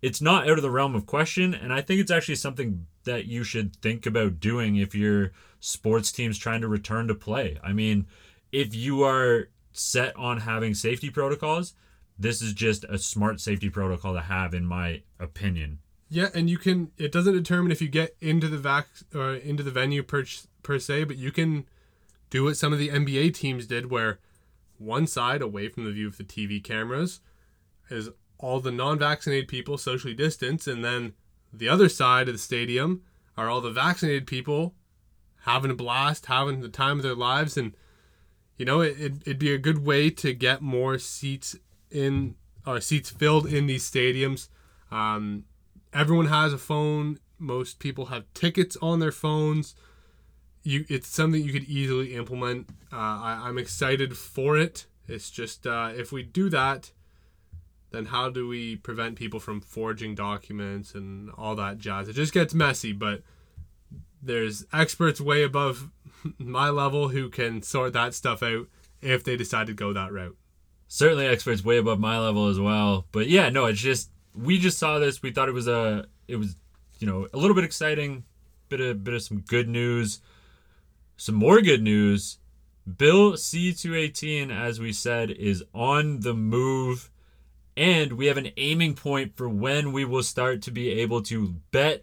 it's 0.00 0.20
not 0.20 0.48
out 0.48 0.56
of 0.56 0.62
the 0.62 0.70
realm 0.70 0.96
of 0.96 1.06
question. 1.06 1.54
And 1.54 1.72
I 1.72 1.80
think 1.80 2.00
it's 2.00 2.10
actually 2.10 2.34
something 2.34 2.86
that 3.04 3.26
you 3.26 3.44
should 3.44 3.76
think 3.76 4.06
about 4.06 4.40
doing 4.40 4.76
if 4.76 4.94
your 4.94 5.30
sports 5.60 6.10
team's 6.10 6.38
trying 6.38 6.62
to 6.62 6.68
return 6.68 7.06
to 7.08 7.14
play. 7.14 7.58
I 7.62 7.72
mean, 7.72 8.06
if 8.50 8.74
you 8.74 9.04
are 9.04 9.48
set 9.72 10.16
on 10.16 10.40
having 10.40 10.74
safety 10.74 11.10
protocols, 11.10 11.74
this 12.18 12.42
is 12.42 12.52
just 12.52 12.84
a 12.84 12.98
smart 12.98 13.40
safety 13.40 13.70
protocol 13.70 14.14
to 14.14 14.20
have, 14.20 14.54
in 14.54 14.64
my 14.64 15.02
opinion. 15.18 15.78
Yeah, 16.08 16.28
and 16.34 16.50
you 16.50 16.58
can. 16.58 16.90
It 16.98 17.10
doesn't 17.10 17.32
determine 17.32 17.72
if 17.72 17.80
you 17.80 17.88
get 17.88 18.16
into 18.20 18.46
the 18.46 18.58
vac 18.58 18.86
or 19.14 19.32
into 19.34 19.62
the 19.62 19.70
venue 19.70 20.02
per 20.02 20.24
per 20.62 20.78
se, 20.78 21.04
but 21.04 21.16
you 21.16 21.32
can 21.32 21.64
do 22.32 22.44
what 22.44 22.56
some 22.56 22.72
of 22.72 22.78
the 22.78 22.88
NBA 22.88 23.34
teams 23.34 23.66
did, 23.66 23.90
where 23.90 24.18
one 24.78 25.06
side 25.06 25.42
away 25.42 25.68
from 25.68 25.84
the 25.84 25.92
view 25.92 26.08
of 26.08 26.16
the 26.16 26.24
TV 26.24 26.64
cameras 26.64 27.20
is 27.90 28.08
all 28.38 28.58
the 28.58 28.72
non-vaccinated 28.72 29.48
people 29.48 29.76
socially 29.76 30.14
distanced, 30.14 30.66
and 30.66 30.82
then 30.82 31.12
the 31.52 31.68
other 31.68 31.90
side 31.90 32.28
of 32.28 32.34
the 32.34 32.38
stadium 32.38 33.02
are 33.36 33.50
all 33.50 33.60
the 33.60 33.70
vaccinated 33.70 34.26
people 34.26 34.74
having 35.42 35.70
a 35.70 35.74
blast, 35.74 36.24
having 36.26 36.62
the 36.62 36.70
time 36.70 36.96
of 36.96 37.02
their 37.02 37.14
lives, 37.14 37.58
and 37.58 37.74
you 38.56 38.64
know 38.64 38.80
it, 38.80 38.98
it, 38.98 39.12
it'd 39.26 39.38
be 39.38 39.52
a 39.52 39.58
good 39.58 39.84
way 39.84 40.08
to 40.08 40.32
get 40.32 40.62
more 40.62 40.98
seats 40.98 41.54
in 41.90 42.34
or 42.66 42.80
seats 42.80 43.10
filled 43.10 43.46
in 43.46 43.66
these 43.66 43.88
stadiums. 43.88 44.48
Um, 44.90 45.44
everyone 45.92 46.26
has 46.26 46.54
a 46.54 46.58
phone. 46.58 47.18
Most 47.38 47.78
people 47.78 48.06
have 48.06 48.24
tickets 48.32 48.74
on 48.80 49.00
their 49.00 49.12
phones. 49.12 49.74
You, 50.64 50.84
it's 50.88 51.08
something 51.08 51.42
you 51.42 51.52
could 51.52 51.64
easily 51.64 52.14
implement. 52.14 52.68
Uh, 52.92 52.96
I, 52.96 53.40
I'm 53.44 53.58
excited 53.58 54.16
for 54.16 54.56
it. 54.56 54.86
It's 55.08 55.30
just 55.30 55.66
uh, 55.66 55.90
if 55.94 56.12
we 56.12 56.22
do 56.22 56.48
that, 56.50 56.92
then 57.90 58.06
how 58.06 58.30
do 58.30 58.48
we 58.48 58.76
prevent 58.76 59.16
people 59.16 59.40
from 59.40 59.60
forging 59.60 60.14
documents 60.14 60.94
and 60.94 61.30
all 61.36 61.54
that 61.56 61.78
jazz? 61.78 62.08
It 62.08 62.14
just 62.14 62.32
gets 62.32 62.54
messy, 62.54 62.92
but 62.92 63.22
there's 64.22 64.64
experts 64.72 65.20
way 65.20 65.42
above 65.42 65.90
my 66.38 66.70
level 66.70 67.08
who 67.08 67.28
can 67.28 67.62
sort 67.62 67.92
that 67.92 68.14
stuff 68.14 68.42
out 68.42 68.68
if 69.00 69.24
they 69.24 69.36
decide 69.36 69.66
to 69.66 69.74
go 69.74 69.92
that 69.92 70.12
route. 70.12 70.36
Certainly 70.86 71.26
experts 71.26 71.64
way 71.64 71.78
above 71.78 71.98
my 71.98 72.18
level 72.18 72.48
as 72.48 72.60
well. 72.60 73.06
But 73.12 73.28
yeah, 73.28 73.48
no, 73.48 73.66
it's 73.66 73.80
just 73.80 74.10
we 74.34 74.58
just 74.58 74.78
saw 74.78 74.98
this. 74.98 75.22
We 75.22 75.30
thought 75.30 75.48
it 75.48 75.52
was 75.54 75.68
a 75.68 76.06
it 76.28 76.36
was, 76.36 76.56
you 76.98 77.06
know, 77.06 77.26
a 77.32 77.36
little 77.36 77.54
bit 77.54 77.64
exciting, 77.64 78.24
bit 78.68 78.80
of 78.80 79.02
bit 79.02 79.14
of 79.14 79.22
some 79.22 79.40
good 79.40 79.68
news. 79.68 80.20
Some 81.22 81.36
more 81.36 81.60
good 81.62 81.84
news. 81.84 82.38
Bill 82.96 83.34
C218, 83.34 84.50
as 84.50 84.80
we 84.80 84.92
said, 84.92 85.30
is 85.30 85.62
on 85.72 86.18
the 86.18 86.34
move 86.34 87.12
and 87.76 88.14
we 88.14 88.26
have 88.26 88.38
an 88.38 88.50
aiming 88.56 88.94
point 88.94 89.36
for 89.36 89.48
when 89.48 89.92
we 89.92 90.04
will 90.04 90.24
start 90.24 90.62
to 90.62 90.72
be 90.72 90.90
able 90.90 91.22
to 91.22 91.54
bet 91.70 92.02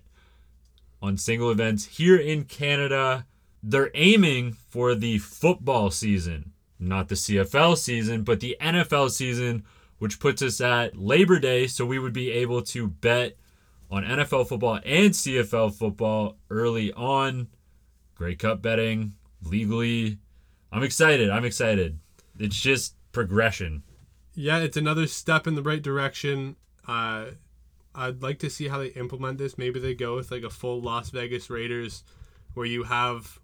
on 1.02 1.18
single 1.18 1.52
events 1.52 1.84
here 1.84 2.16
in 2.16 2.46
Canada. 2.46 3.26
They're 3.62 3.92
aiming 3.94 4.54
for 4.54 4.96
the 4.96 5.18
football 5.18 5.92
season, 5.92 6.54
not 6.80 7.10
the 7.10 7.16
CFL 7.16 7.78
season, 7.78 8.24
but 8.24 8.40
the 8.40 8.56
NFL 8.62 9.12
season, 9.12 9.66
which 9.98 10.22
puts 10.22 10.42
us 10.42 10.62
at 10.62 10.98
Labor 10.98 11.40
Day. 11.40 11.68
So 11.68 11.86
we 11.86 12.00
would 12.00 12.14
be 12.14 12.32
able 12.32 12.62
to 12.62 12.88
bet 12.88 13.36
on 13.92 14.06
NFL 14.06 14.48
football 14.48 14.80
and 14.86 15.12
CFL 15.12 15.74
football 15.74 16.38
early 16.50 16.94
on. 16.94 17.50
Grey 18.20 18.36
Cup 18.36 18.62
betting 18.62 19.14
legally. 19.42 20.20
I'm 20.72 20.84
excited. 20.84 21.32
I'm 21.32 21.46
excited. 21.46 21.98
It's 22.38 22.60
just 22.60 22.94
progression 23.12 23.82
yeah, 24.40 24.60
it's 24.60 24.78
another 24.78 25.06
step 25.06 25.48
in 25.48 25.56
the 25.56 25.62
right 25.62 25.82
direction. 25.82 26.56
Uh, 26.88 27.32
I'd 27.94 28.22
like 28.22 28.40
to 28.40 28.50
see 28.50 28.70
how 28.70 28.80
they 28.80 28.88
implement 28.88 29.38
this. 29.38 29.58
Maybe 29.58 29.82
they 29.82 29.94
go 29.94 30.16
with 30.16 30.32
like 30.32 30.44
a 30.44 30.50
full 30.50 30.80
Las 30.82 31.10
Vegas 31.10 31.50
Raiders, 31.50 32.06
where 32.54 32.66
you 32.66 32.84
have 32.84 33.38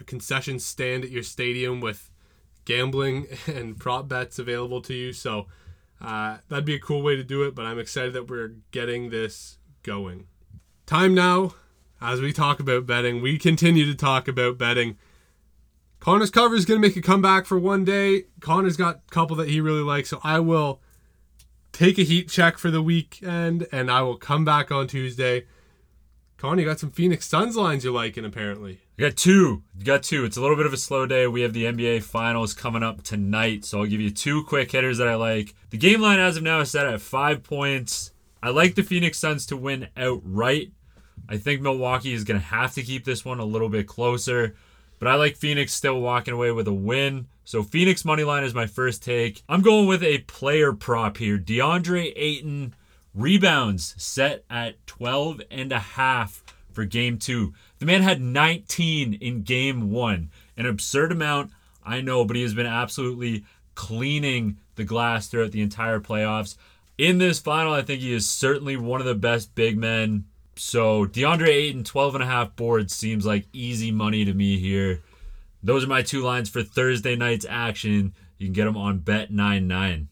a 0.00 0.04
concession 0.04 0.58
stand 0.58 1.04
at 1.04 1.10
your 1.10 1.22
stadium 1.22 1.80
with 1.80 2.10
gambling 2.64 3.28
and 3.46 3.78
prop 3.78 4.08
bets 4.08 4.40
available 4.40 4.82
to 4.82 4.94
you. 4.94 5.12
So 5.12 5.46
uh, 6.00 6.38
that'd 6.48 6.64
be 6.64 6.74
a 6.74 6.80
cool 6.80 7.02
way 7.02 7.14
to 7.14 7.22
do 7.22 7.44
it. 7.44 7.54
But 7.54 7.66
I'm 7.66 7.78
excited 7.78 8.12
that 8.14 8.28
we're 8.28 8.56
getting 8.72 9.10
this 9.10 9.58
going. 9.84 10.26
Time 10.86 11.14
now, 11.14 11.54
as 12.02 12.20
we 12.20 12.32
talk 12.32 12.60
about 12.60 12.86
betting, 12.86 13.22
we 13.22 13.38
continue 13.38 13.86
to 13.86 13.94
talk 13.94 14.28
about 14.28 14.58
betting. 14.58 14.96
Connor's 16.00 16.30
cover 16.30 16.54
is 16.56 16.64
going 16.64 16.80
to 16.80 16.86
make 16.86 16.96
a 16.96 17.02
comeback 17.02 17.46
for 17.46 17.58
one 17.58 17.84
day. 17.84 18.24
Connor's 18.40 18.76
got 18.76 18.96
a 18.96 19.10
couple 19.10 19.36
that 19.36 19.48
he 19.48 19.60
really 19.60 19.82
likes, 19.82 20.10
so 20.10 20.20
I 20.24 20.40
will 20.40 20.80
take 21.72 21.98
a 21.98 22.02
heat 22.02 22.28
check 22.28 22.58
for 22.58 22.70
the 22.70 22.82
weekend 22.82 23.66
and 23.72 23.90
I 23.90 24.02
will 24.02 24.16
come 24.16 24.44
back 24.44 24.70
on 24.70 24.86
Tuesday. 24.88 25.46
Connor, 26.36 26.62
you 26.62 26.66
got 26.66 26.80
some 26.80 26.90
Phoenix 26.90 27.28
Suns 27.28 27.56
lines 27.56 27.84
you're 27.84 27.92
liking 27.92 28.24
apparently. 28.24 28.80
You 28.96 29.06
got 29.06 29.16
two. 29.16 29.62
Got 29.84 30.02
two. 30.02 30.24
It's 30.24 30.36
a 30.36 30.40
little 30.40 30.56
bit 30.56 30.66
of 30.66 30.72
a 30.72 30.76
slow 30.76 31.06
day. 31.06 31.28
We 31.28 31.42
have 31.42 31.52
the 31.52 31.66
NBA 31.66 32.02
Finals 32.02 32.52
coming 32.52 32.82
up 32.82 33.04
tonight, 33.04 33.64
so 33.64 33.78
I'll 33.78 33.86
give 33.86 34.00
you 34.00 34.10
two 34.10 34.42
quick 34.42 34.72
hitters 34.72 34.98
that 34.98 35.06
I 35.06 35.14
like. 35.14 35.54
The 35.70 35.78
game 35.78 36.00
line 36.00 36.18
as 36.18 36.36
of 36.36 36.42
now 36.42 36.58
is 36.58 36.70
set 36.72 36.84
at 36.84 37.00
five 37.00 37.44
points. 37.44 38.10
I 38.42 38.50
like 38.50 38.74
the 38.74 38.82
Phoenix 38.82 39.18
Suns 39.18 39.46
to 39.46 39.56
win 39.56 39.86
outright. 39.96 40.72
I 41.28 41.36
think 41.38 41.60
Milwaukee 41.60 42.12
is 42.12 42.24
going 42.24 42.40
to 42.40 42.46
have 42.46 42.74
to 42.74 42.82
keep 42.82 43.04
this 43.04 43.24
one 43.24 43.38
a 43.38 43.44
little 43.44 43.68
bit 43.68 43.86
closer. 43.86 44.54
But 44.98 45.08
I 45.08 45.14
like 45.16 45.36
Phoenix 45.36 45.72
still 45.72 46.00
walking 46.00 46.32
away 46.34 46.52
with 46.52 46.68
a 46.68 46.72
win. 46.72 47.26
So 47.44 47.62
Phoenix 47.62 48.04
money 48.04 48.22
line 48.22 48.44
is 48.44 48.54
my 48.54 48.66
first 48.66 49.02
take. 49.02 49.42
I'm 49.48 49.62
going 49.62 49.88
with 49.88 50.02
a 50.02 50.18
player 50.18 50.72
prop 50.72 51.16
here. 51.16 51.38
DeAndre 51.38 52.12
Ayton 52.14 52.74
rebounds 53.14 53.94
set 53.98 54.44
at 54.48 54.84
12 54.86 55.42
and 55.50 55.72
a 55.72 55.78
half 55.78 56.44
for 56.70 56.84
game 56.84 57.18
2. 57.18 57.52
The 57.78 57.86
man 57.86 58.02
had 58.02 58.20
19 58.20 59.14
in 59.14 59.42
game 59.42 59.90
1. 59.90 60.30
An 60.56 60.66
absurd 60.66 61.12
amount, 61.12 61.50
I 61.84 62.00
know, 62.00 62.24
but 62.24 62.36
he 62.36 62.42
has 62.42 62.54
been 62.54 62.66
absolutely 62.66 63.44
cleaning 63.74 64.58
the 64.76 64.84
glass 64.84 65.26
throughout 65.26 65.52
the 65.52 65.62
entire 65.62 66.00
playoffs. 66.00 66.56
In 66.96 67.18
this 67.18 67.40
final, 67.40 67.72
I 67.72 67.82
think 67.82 68.00
he 68.00 68.12
is 68.12 68.28
certainly 68.28 68.76
one 68.76 69.00
of 69.00 69.06
the 69.06 69.14
best 69.14 69.54
big 69.54 69.76
men 69.76 70.26
so 70.62 71.06
DeAndre 71.06 71.48
Ayton, 71.48 71.82
12 71.82 72.14
and 72.14 72.22
a 72.22 72.26
half 72.26 72.54
boards 72.54 72.94
seems 72.94 73.26
like 73.26 73.48
easy 73.52 73.90
money 73.90 74.24
to 74.24 74.32
me 74.32 74.60
here. 74.60 75.02
Those 75.60 75.82
are 75.82 75.88
my 75.88 76.02
two 76.02 76.22
lines 76.22 76.48
for 76.48 76.62
Thursday 76.62 77.16
night's 77.16 77.44
action. 77.50 78.14
You 78.38 78.46
can 78.46 78.52
get 78.52 78.66
them 78.66 78.76
on 78.76 79.00
Bet99. 79.00 80.06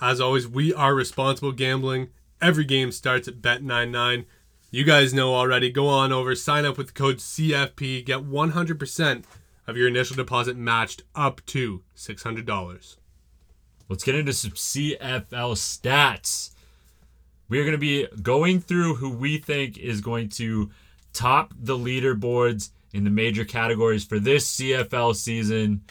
As 0.00 0.20
always, 0.20 0.48
we 0.48 0.74
are 0.74 0.96
responsible 0.96 1.52
gambling. 1.52 2.08
Every 2.42 2.64
game 2.64 2.90
starts 2.90 3.28
at 3.28 3.40
Bet99. 3.40 4.24
You 4.72 4.82
guys 4.82 5.14
know 5.14 5.32
already. 5.32 5.70
Go 5.70 5.86
on 5.86 6.12
over, 6.12 6.34
sign 6.34 6.64
up 6.64 6.76
with 6.76 6.88
the 6.88 6.92
code 6.92 7.18
CFP, 7.18 8.04
get 8.04 8.28
100% 8.28 9.24
of 9.68 9.76
your 9.76 9.86
initial 9.86 10.16
deposit 10.16 10.56
matched 10.56 11.04
up 11.14 11.40
to 11.46 11.84
$600. 11.96 12.96
Let's 13.88 14.04
get 14.04 14.16
into 14.16 14.32
some 14.32 14.50
CFL 14.50 15.54
stats. 15.54 16.50
We 17.48 17.58
are 17.58 17.64
going 17.64 17.72
to 17.72 17.78
be 17.78 18.06
going 18.22 18.60
through 18.60 18.96
who 18.96 19.10
we 19.10 19.38
think 19.38 19.78
is 19.78 20.00
going 20.00 20.30
to 20.30 20.70
top 21.12 21.52
the 21.58 21.76
leaderboards 21.76 22.70
in 22.92 23.04
the 23.04 23.10
major 23.10 23.44
categories 23.44 24.04
for 24.04 24.18
this 24.18 24.56
CFL 24.56 25.14
season. 25.14 25.82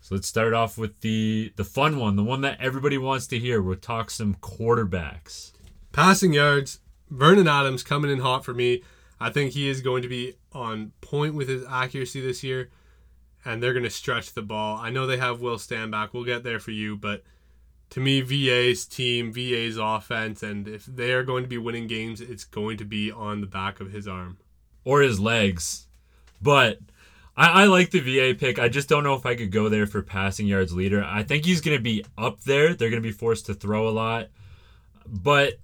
So 0.00 0.14
let's 0.14 0.26
start 0.26 0.54
off 0.54 0.78
with 0.78 1.00
the 1.00 1.52
the 1.56 1.64
fun 1.64 1.98
one, 1.98 2.16
the 2.16 2.24
one 2.24 2.40
that 2.40 2.60
everybody 2.60 2.98
wants 2.98 3.26
to 3.28 3.38
hear. 3.38 3.62
We'll 3.62 3.76
talk 3.76 4.10
some 4.10 4.34
quarterbacks. 4.36 5.52
Passing 5.92 6.32
yards, 6.32 6.80
Vernon 7.10 7.46
Adams 7.46 7.82
coming 7.82 8.10
in 8.10 8.20
hot 8.20 8.44
for 8.44 8.54
me. 8.54 8.82
I 9.20 9.30
think 9.30 9.52
he 9.52 9.68
is 9.68 9.82
going 9.82 10.02
to 10.02 10.08
be 10.08 10.34
on 10.52 10.92
point 11.02 11.34
with 11.34 11.48
his 11.48 11.64
accuracy 11.68 12.20
this 12.20 12.42
year, 12.42 12.70
and 13.44 13.62
they're 13.62 13.74
going 13.74 13.84
to 13.84 13.90
stretch 13.90 14.32
the 14.32 14.42
ball. 14.42 14.78
I 14.78 14.90
know 14.90 15.06
they 15.06 15.18
have 15.18 15.40
Will 15.42 15.56
Stanback. 15.56 16.12
We'll 16.12 16.24
get 16.24 16.42
there 16.42 16.58
for 16.58 16.70
you, 16.70 16.96
but 16.96 17.22
to 17.90 18.00
me, 18.00 18.20
VA's 18.20 18.86
team, 18.86 19.32
VA's 19.32 19.76
offense, 19.76 20.42
and 20.42 20.68
if 20.68 20.86
they 20.86 21.12
are 21.12 21.24
going 21.24 21.42
to 21.42 21.48
be 21.48 21.58
winning 21.58 21.86
games, 21.86 22.20
it's 22.20 22.44
going 22.44 22.76
to 22.78 22.84
be 22.84 23.10
on 23.10 23.40
the 23.40 23.46
back 23.46 23.80
of 23.80 23.92
his 23.92 24.06
arm 24.06 24.38
or 24.84 25.02
his 25.02 25.18
legs. 25.18 25.86
But 26.40 26.78
I, 27.36 27.62
I 27.62 27.64
like 27.64 27.90
the 27.90 28.00
VA 28.00 28.38
pick. 28.38 28.58
I 28.58 28.68
just 28.68 28.88
don't 28.88 29.02
know 29.02 29.14
if 29.14 29.26
I 29.26 29.34
could 29.34 29.50
go 29.50 29.68
there 29.68 29.86
for 29.86 30.02
passing 30.02 30.46
yards 30.46 30.72
leader. 30.72 31.02
I 31.04 31.24
think 31.24 31.44
he's 31.44 31.60
going 31.60 31.76
to 31.76 31.82
be 31.82 32.04
up 32.16 32.40
there. 32.42 32.74
They're 32.74 32.90
going 32.90 33.02
to 33.02 33.08
be 33.08 33.12
forced 33.12 33.46
to 33.46 33.54
throw 33.54 33.88
a 33.88 33.90
lot, 33.90 34.28
but 35.06 35.54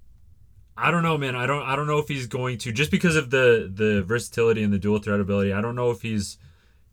I 0.77 0.91
don't 0.91 1.03
know, 1.03 1.17
man. 1.17 1.35
I 1.35 1.47
don't. 1.47 1.63
I 1.63 1.75
don't 1.75 1.87
know 1.87 1.97
if 1.97 2.07
he's 2.07 2.27
going 2.27 2.59
to 2.59 2.71
just 2.71 2.91
because 2.91 3.15
of 3.15 3.31
the 3.31 3.71
the 3.73 4.03
versatility 4.03 4.63
and 4.63 4.71
the 4.71 4.77
dual 4.77 4.99
threat 4.99 5.19
ability. 5.19 5.53
I 5.53 5.61
don't 5.61 5.75
know 5.75 5.89
if 5.91 6.01
he's 6.01 6.37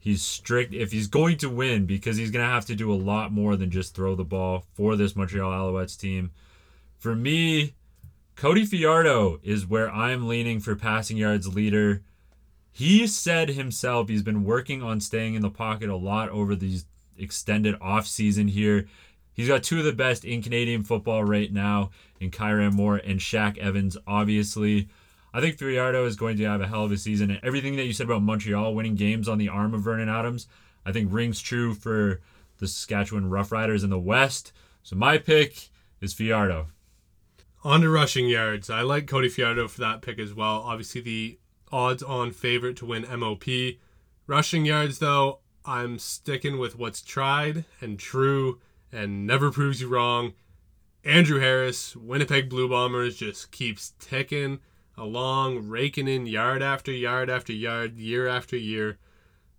he's 0.05 0.23
strict 0.23 0.75
if 0.75 0.93
he's 0.93 1.07
going 1.07 1.39
to 1.39 1.49
win 1.49 1.87
because 1.87 2.19
he's 2.19 2.31
going 2.31 2.45
to 2.45 2.53
have 2.53 2.67
to 2.67 2.75
do 2.75 2.93
a 2.93 2.95
lot 2.95 3.33
more 3.33 3.57
than 3.57 3.71
just 3.71 3.95
throw 3.95 4.15
the 4.15 4.23
ball 4.23 4.67
for 4.75 4.97
this 4.97 5.17
Montreal 5.17 5.51
Alouettes 5.51 5.99
team. 5.99 6.31
For 6.99 7.17
me, 7.17 7.73
Cody 8.37 8.67
Fajardo 8.67 9.41
is 9.43 9.67
where 9.67 9.91
I'm 9.91 10.29
leaning 10.29 10.61
for 10.61 10.77
passing 10.77 11.17
yards 11.17 11.55
leader. 11.55 12.03
He 12.71 13.07
said 13.07 13.49
himself 13.49 14.11
he's 14.11 14.23
been 14.23 14.45
working 14.45 14.83
on 14.83 15.01
staying 15.01 15.37
in 15.37 15.43
the 15.43 15.49
pocket 15.49 15.89
a 15.89 15.97
lot 15.97 16.29
over 16.29 16.55
these 16.55 16.85
extended 17.17 17.75
off 17.81 18.07
season 18.07 18.49
here. 18.49 18.87
He's 19.33 19.49
got 19.49 19.63
two 19.63 19.79
of 19.79 19.87
the 19.87 19.93
best 19.95 20.27
in 20.27 20.43
Canadian 20.43 20.85
football 20.85 21.25
right 21.25 21.51
now 21.51 21.93
in 22.21 22.31
Kyran 22.31 22.75
Moore 22.75 22.99
and 22.99 23.21
Shaq 23.21 23.57
Evans, 23.57 23.97
obviously. 24.07 24.87
I 25.37 25.41
think 25.41 25.59
Fajardo 25.59 26.07
is 26.07 26.15
going 26.15 26.37
to 26.37 26.45
have 26.45 26.61
a 26.61 26.69
hell 26.69 26.85
of 26.85 26.93
a 26.93 26.97
season. 26.97 27.29
And 27.29 27.41
everything 27.43 27.75
that 27.75 27.87
you 27.87 27.93
said 27.93 28.07
about 28.07 28.23
Montreal 28.23 28.73
winning 28.73 28.95
games 28.95 29.29
on 29.29 29.37
the 29.37 29.49
arm 29.49 29.75
of 29.75 29.81
Vernon 29.81 30.09
Adams, 30.09 30.47
I 30.87 30.93
think 30.93 31.13
rings 31.13 31.43
true 31.43 31.75
for 31.75 32.21
the 32.59 32.69
Saskatchewan 32.69 33.29
Roughriders 33.29 33.83
in 33.83 33.91
the 33.91 33.99
West. 33.99 34.53
So 34.85 34.95
my 34.95 35.19
pick 35.19 35.71
is 36.01 36.15
Fajardo. 36.15 36.69
On 37.65 37.81
to 37.81 37.91
rushing 37.91 38.29
yards. 38.29 38.71
I 38.71 38.83
like 38.83 39.09
Cody 39.09 39.29
Fajardo 39.29 39.67
for 39.67 39.81
that 39.81 40.03
pick 40.03 40.21
as 40.21 40.33
well. 40.33 40.63
Obviously, 40.65 41.01
the 41.01 41.39
odds 41.73 42.05
on 42.05 42.31
favorite 42.31 42.77
to 42.77 42.87
win 42.87 43.05
MOP. 43.19 43.45
Rushing 44.29 44.65
yards, 44.65 45.01
though, 45.01 45.41
I'm 45.65 45.99
sticking 45.99 46.59
with 46.59 46.79
what's 46.79 47.03
tried 47.03 47.65
and 47.81 47.99
true 47.99 48.61
and 48.93 49.27
never 49.27 49.51
proves 49.51 49.81
you 49.81 49.89
wrong. 49.89 50.35
Andrew 51.05 51.41
Harris, 51.41 51.97
Winnipeg 51.97 52.49
Blue 52.49 52.69
Bombers, 52.69 53.17
just 53.17 53.51
keeps 53.51 53.95
ticking 53.99 54.61
along, 54.97 55.69
raking 55.69 56.09
in 56.09 56.27
yard 56.27 56.63
after 56.63 56.93
yard 56.93 57.31
after 57.31 57.53
yard, 57.53 57.97
year 57.97 58.27
after 58.29 58.57
year. 58.57 58.99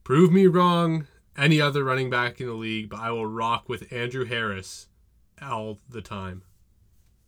Prove 0.03 0.31
me 0.31 0.47
wrong, 0.47 1.07
any 1.37 1.59
other 1.59 1.83
running 1.83 2.09
back 2.09 2.39
in 2.39 2.47
the 2.47 2.53
league, 2.53 2.89
but 2.89 2.99
I 2.99 3.11
will 3.11 3.25
rock 3.25 3.67
with 3.67 3.91
Andrew 3.91 4.25
Harris 4.25 4.87
all 5.41 5.79
the 5.89 6.01
time. 6.01 6.43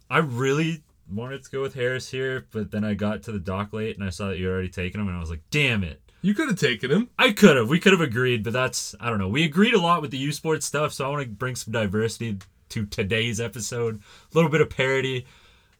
I 0.09 0.19
really 0.19 0.83
wanted 1.11 1.43
to 1.43 1.51
go 1.51 1.61
with 1.61 1.73
Harris 1.73 2.11
here, 2.11 2.47
but 2.51 2.71
then 2.71 2.83
I 2.83 2.93
got 2.93 3.23
to 3.23 3.31
the 3.31 3.39
dock 3.39 3.73
late 3.73 3.97
and 3.97 4.05
I 4.05 4.09
saw 4.09 4.27
that 4.29 4.37
you 4.37 4.49
already 4.49 4.69
taken 4.69 5.01
him, 5.01 5.07
and 5.07 5.17
I 5.17 5.19
was 5.19 5.29
like, 5.29 5.43
damn 5.51 5.83
it. 5.83 6.01
You 6.21 6.33
could 6.33 6.47
have 6.47 6.59
taken 6.59 6.91
him. 6.91 7.09
I 7.17 7.31
could 7.31 7.57
have. 7.57 7.69
We 7.69 7.79
could 7.79 7.93
have 7.93 8.01
agreed, 8.01 8.43
but 8.43 8.53
that's 8.53 8.95
I 8.99 9.09
don't 9.09 9.19
know. 9.19 9.29
We 9.29 9.43
agreed 9.43 9.73
a 9.73 9.79
lot 9.79 10.01
with 10.01 10.11
the 10.11 10.17
U 10.17 10.31
Sports 10.31 10.65
stuff, 10.65 10.91
so 10.91 11.05
I 11.05 11.09
want 11.09 11.23
to 11.23 11.29
bring 11.29 11.55
some 11.55 11.71
diversity 11.71 12.39
to 12.69 12.85
today's 12.85 13.39
episode. 13.39 14.01
A 14.31 14.35
little 14.35 14.49
bit 14.49 14.61
of 14.61 14.69
parody. 14.69 15.25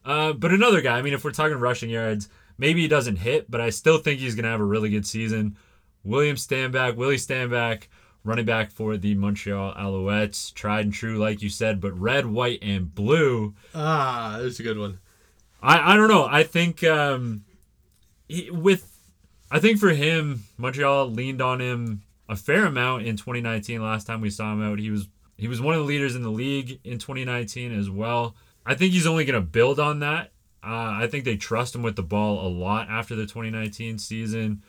Uh, 0.04 0.32
but 0.32 0.52
another 0.52 0.80
guy, 0.80 0.98
I 0.98 1.02
mean, 1.02 1.14
if 1.14 1.24
we're 1.24 1.32
talking 1.32 1.58
rushing 1.58 1.90
yards, 1.90 2.28
maybe 2.56 2.82
he 2.82 2.88
doesn't 2.88 3.16
hit, 3.16 3.50
but 3.50 3.60
I 3.60 3.70
still 3.70 3.98
think 3.98 4.20
he's 4.20 4.34
gonna 4.34 4.48
have 4.48 4.60
a 4.60 4.64
really 4.64 4.90
good 4.90 5.06
season. 5.06 5.56
William 6.04 6.36
Stanback, 6.36 6.96
Willie 6.96 7.16
Stanback, 7.16 7.84
running 8.24 8.44
back 8.44 8.70
for 8.70 8.96
the 8.96 9.14
Montreal 9.14 9.74
Alouettes, 9.74 10.52
tried 10.54 10.86
and 10.86 10.92
true, 10.92 11.18
like 11.18 11.42
you 11.42 11.48
said, 11.48 11.80
but 11.80 11.98
red, 11.98 12.26
white, 12.26 12.60
and 12.62 12.94
blue. 12.94 13.54
Ah, 13.74 14.38
that's 14.40 14.60
a 14.60 14.62
good 14.62 14.78
one. 14.78 14.98
I, 15.62 15.94
I 15.94 15.96
don't 15.96 16.08
know. 16.08 16.26
I 16.26 16.44
think 16.44 16.84
um, 16.84 17.44
he, 18.28 18.50
with 18.50 18.98
I 19.50 19.60
think 19.60 19.78
for 19.78 19.90
him, 19.90 20.44
Montreal 20.56 21.10
leaned 21.10 21.40
on 21.40 21.60
him 21.60 22.02
a 22.28 22.36
fair 22.36 22.66
amount 22.66 23.06
in 23.06 23.16
2019. 23.16 23.82
Last 23.82 24.06
time 24.06 24.20
we 24.20 24.30
saw 24.30 24.52
him 24.52 24.62
out, 24.62 24.78
he 24.78 24.90
was 24.90 25.08
he 25.36 25.48
was 25.48 25.60
one 25.60 25.74
of 25.74 25.80
the 25.80 25.86
leaders 25.86 26.16
in 26.16 26.22
the 26.22 26.30
league 26.30 26.80
in 26.84 26.98
2019 26.98 27.76
as 27.76 27.88
well. 27.88 28.34
I 28.68 28.74
think 28.74 28.92
he's 28.92 29.06
only 29.06 29.24
going 29.24 29.40
to 29.40 29.46
build 29.46 29.80
on 29.80 30.00
that. 30.00 30.32
Uh, 30.62 31.00
I 31.00 31.08
think 31.10 31.24
they 31.24 31.38
trust 31.38 31.74
him 31.74 31.82
with 31.82 31.96
the 31.96 32.02
ball 32.02 32.46
a 32.46 32.50
lot 32.50 32.90
after 32.90 33.16
the 33.16 33.22
2019 33.22 33.96
season. 33.96 34.62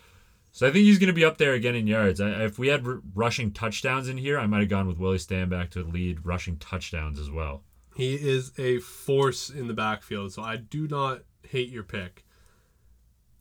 So 0.54 0.66
I 0.66 0.72
think 0.72 0.86
he's 0.86 1.00
going 1.00 1.08
to 1.08 1.14
be 1.14 1.26
up 1.26 1.38
there 1.38 1.52
again 1.52 1.76
in 1.76 1.86
yards. 1.86 2.22
I, 2.22 2.30
if 2.46 2.58
we 2.58 2.70
had 2.70 2.88
r- 2.88 3.02
rushing 3.14 3.52
touchdowns 3.52 4.08
in 4.08 4.18
here, 4.18 4.40
I 4.40 4.48
might 4.48 4.62
have 4.62 4.70
gone 4.70 4.88
with 4.88 5.00
Willie 5.00 5.18
Stanback 5.18 5.70
to 5.72 5.84
lead 5.84 6.26
rushing 6.26 6.56
touchdowns 6.56 7.20
as 7.20 7.30
well. 7.30 7.64
He 7.94 8.16
is 8.16 8.54
a 8.58 8.80
force 8.80 9.50
in 9.50 9.68
the 9.68 9.74
backfield, 9.74 10.32
so 10.32 10.44
I 10.44 10.56
do 10.56 10.88
not 10.88 11.24
hate 11.44 11.70
your 11.70 11.84
pick. 11.84 12.24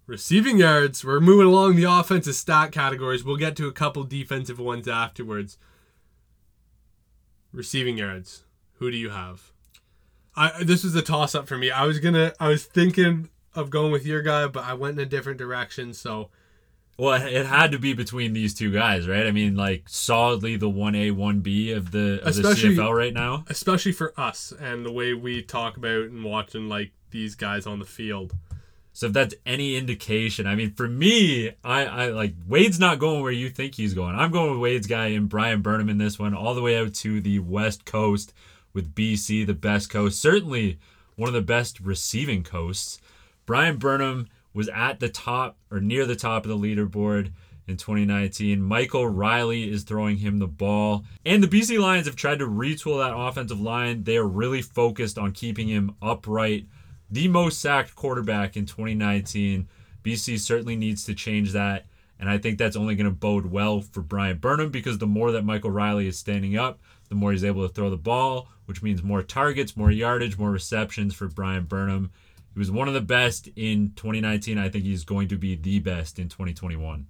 Receiving 0.06 0.58
yards, 0.58 1.04
we're 1.04 1.20
moving 1.20 1.46
along 1.46 1.76
the 1.76 1.84
offensive 1.84 2.34
stat 2.34 2.72
categories. 2.72 3.22
We'll 3.22 3.36
get 3.36 3.54
to 3.56 3.68
a 3.68 3.72
couple 3.72 4.02
defensive 4.02 4.58
ones 4.58 4.88
afterwards. 4.88 5.56
Receiving 7.52 7.98
yards, 7.98 8.42
who 8.78 8.90
do 8.90 8.96
you 8.96 9.10
have? 9.10 9.52
I 10.38 10.62
this 10.62 10.84
was 10.84 10.94
a 10.94 11.02
toss 11.02 11.34
up 11.34 11.48
for 11.48 11.58
me. 11.58 11.70
I 11.70 11.84
was 11.84 11.98
gonna 11.98 12.32
I 12.38 12.48
was 12.48 12.64
thinking 12.64 13.28
of 13.54 13.70
going 13.70 13.90
with 13.90 14.06
your 14.06 14.22
guy, 14.22 14.46
but 14.46 14.64
I 14.64 14.74
went 14.74 14.98
in 14.98 15.04
a 15.04 15.08
different 15.08 15.38
direction, 15.38 15.92
so 15.92 16.30
well, 16.96 17.20
it 17.24 17.46
had 17.46 17.72
to 17.72 17.78
be 17.78 17.92
between 17.92 18.32
these 18.32 18.54
two 18.54 18.72
guys, 18.72 19.06
right? 19.08 19.26
I 19.26 19.30
mean, 19.30 19.56
like 19.56 19.88
solidly 19.88 20.56
the 20.56 20.68
one 20.68 20.94
A, 20.94 21.10
one 21.10 21.40
B 21.40 21.72
of 21.72 21.90
the 21.90 22.20
of 22.24 22.36
the 22.36 22.42
CFL 22.42 22.96
right 22.96 23.14
now, 23.14 23.44
especially 23.48 23.92
for 23.92 24.12
us 24.18 24.52
and 24.58 24.86
the 24.86 24.92
way 24.92 25.12
we 25.14 25.42
talk 25.42 25.76
about 25.76 26.04
and 26.04 26.24
watching 26.24 26.68
like 26.68 26.92
these 27.10 27.34
guys 27.34 27.66
on 27.66 27.78
the 27.78 27.84
field. 27.84 28.34
So 28.92 29.06
if 29.06 29.12
that's 29.12 29.34
any 29.46 29.76
indication, 29.76 30.48
I 30.48 30.56
mean, 30.56 30.72
for 30.72 30.88
me, 30.88 31.52
I, 31.62 31.84
I 31.84 32.06
like 32.08 32.34
Wade's 32.48 32.80
not 32.80 32.98
going 32.98 33.22
where 33.22 33.30
you 33.30 33.48
think 33.48 33.76
he's 33.76 33.94
going. 33.94 34.16
I'm 34.16 34.32
going 34.32 34.50
with 34.50 34.60
Wade's 34.60 34.88
guy 34.88 35.08
and 35.08 35.28
Bryan 35.28 35.62
Burnham 35.62 35.88
in 35.88 35.98
this 35.98 36.18
one, 36.18 36.34
all 36.34 36.54
the 36.54 36.62
way 36.62 36.76
out 36.76 36.94
to 36.94 37.20
the 37.20 37.38
West 37.38 37.84
Coast 37.84 38.34
with 38.78 38.94
BC, 38.94 39.44
the 39.44 39.54
best 39.54 39.90
coast, 39.90 40.22
certainly 40.22 40.78
one 41.16 41.26
of 41.26 41.34
the 41.34 41.42
best 41.42 41.80
receiving 41.80 42.44
coasts. 42.44 43.00
Bryan 43.44 43.76
Burnham 43.76 44.28
was 44.54 44.68
at 44.68 45.00
the 45.00 45.08
top 45.08 45.56
or 45.68 45.80
near 45.80 46.06
the 46.06 46.14
top 46.14 46.44
of 46.44 46.48
the 46.48 46.56
leaderboard 46.56 47.32
in 47.66 47.76
2019. 47.76 48.62
Michael 48.62 49.08
Reilly 49.08 49.68
is 49.68 49.82
throwing 49.82 50.18
him 50.18 50.38
the 50.38 50.46
ball. 50.46 51.04
And 51.26 51.42
the 51.42 51.48
BC 51.48 51.80
Lions 51.80 52.06
have 52.06 52.14
tried 52.14 52.38
to 52.38 52.46
retool 52.46 53.04
that 53.04 53.16
offensive 53.16 53.60
line. 53.60 54.04
They 54.04 54.16
are 54.16 54.28
really 54.28 54.62
focused 54.62 55.18
on 55.18 55.32
keeping 55.32 55.66
him 55.66 55.96
upright 56.00 56.66
the 57.10 57.26
most 57.26 57.60
sacked 57.60 57.96
quarterback 57.96 58.56
in 58.56 58.64
2019. 58.64 59.66
BC 60.04 60.38
certainly 60.38 60.76
needs 60.76 61.02
to 61.04 61.14
change 61.14 61.50
that. 61.50 61.86
And 62.20 62.30
I 62.30 62.38
think 62.38 62.58
that's 62.58 62.76
only 62.76 62.94
going 62.94 63.10
to 63.10 63.14
bode 63.14 63.46
well 63.46 63.80
for 63.80 64.02
Bryan 64.02 64.38
Burnham 64.38 64.70
because 64.70 64.98
the 64.98 65.06
more 65.06 65.32
that 65.32 65.44
Michael 65.44 65.72
Reilly 65.72 66.06
is 66.06 66.16
standing 66.16 66.56
up, 66.56 66.78
the 67.08 67.14
more 67.14 67.32
he's 67.32 67.44
able 67.44 67.66
to 67.66 67.72
throw 67.72 67.90
the 67.90 67.96
ball, 67.96 68.48
which 68.66 68.82
means 68.82 69.02
more 69.02 69.22
targets, 69.22 69.76
more 69.76 69.90
yardage, 69.90 70.38
more 70.38 70.50
receptions 70.50 71.14
for 71.14 71.28
Bryan 71.28 71.64
Burnham. 71.64 72.10
He 72.52 72.58
was 72.58 72.70
one 72.70 72.88
of 72.88 72.94
the 72.94 73.00
best 73.00 73.48
in 73.56 73.92
2019. 73.96 74.58
I 74.58 74.68
think 74.68 74.84
he's 74.84 75.04
going 75.04 75.28
to 75.28 75.36
be 75.36 75.54
the 75.54 75.78
best 75.78 76.18
in 76.18 76.28
2021. 76.28 77.06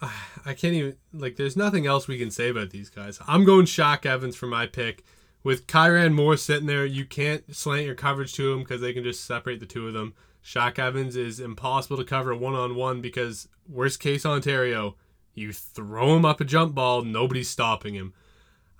I 0.00 0.52
can't 0.52 0.74
even 0.74 0.96
like. 1.12 1.36
There's 1.36 1.56
nothing 1.56 1.86
else 1.86 2.06
we 2.06 2.18
can 2.18 2.30
say 2.30 2.50
about 2.50 2.70
these 2.70 2.90
guys. 2.90 3.18
I'm 3.26 3.44
going 3.44 3.64
Shaq 3.64 4.04
Evans 4.04 4.36
for 4.36 4.46
my 4.46 4.66
pick 4.66 5.02
with 5.46 5.68
Kyran 5.68 6.12
Moore 6.12 6.36
sitting 6.36 6.66
there, 6.66 6.84
you 6.84 7.04
can't 7.04 7.54
slant 7.54 7.86
your 7.86 7.94
coverage 7.94 8.34
to 8.34 8.52
him 8.52 8.64
because 8.64 8.80
they 8.80 8.92
can 8.92 9.04
just 9.04 9.24
separate 9.24 9.60
the 9.60 9.66
two 9.66 9.86
of 9.86 9.94
them. 9.94 10.12
Shaq 10.44 10.76
Evans 10.76 11.14
is 11.14 11.38
impossible 11.38 11.96
to 11.98 12.02
cover 12.02 12.34
one 12.34 12.56
on 12.56 12.74
one 12.74 13.00
because 13.00 13.46
worst 13.68 14.00
case 14.00 14.26
Ontario, 14.26 14.96
you 15.36 15.52
throw 15.52 16.16
him 16.16 16.24
up 16.24 16.40
a 16.40 16.44
jump 16.44 16.74
ball, 16.74 17.02
nobody's 17.02 17.48
stopping 17.48 17.94
him. 17.94 18.14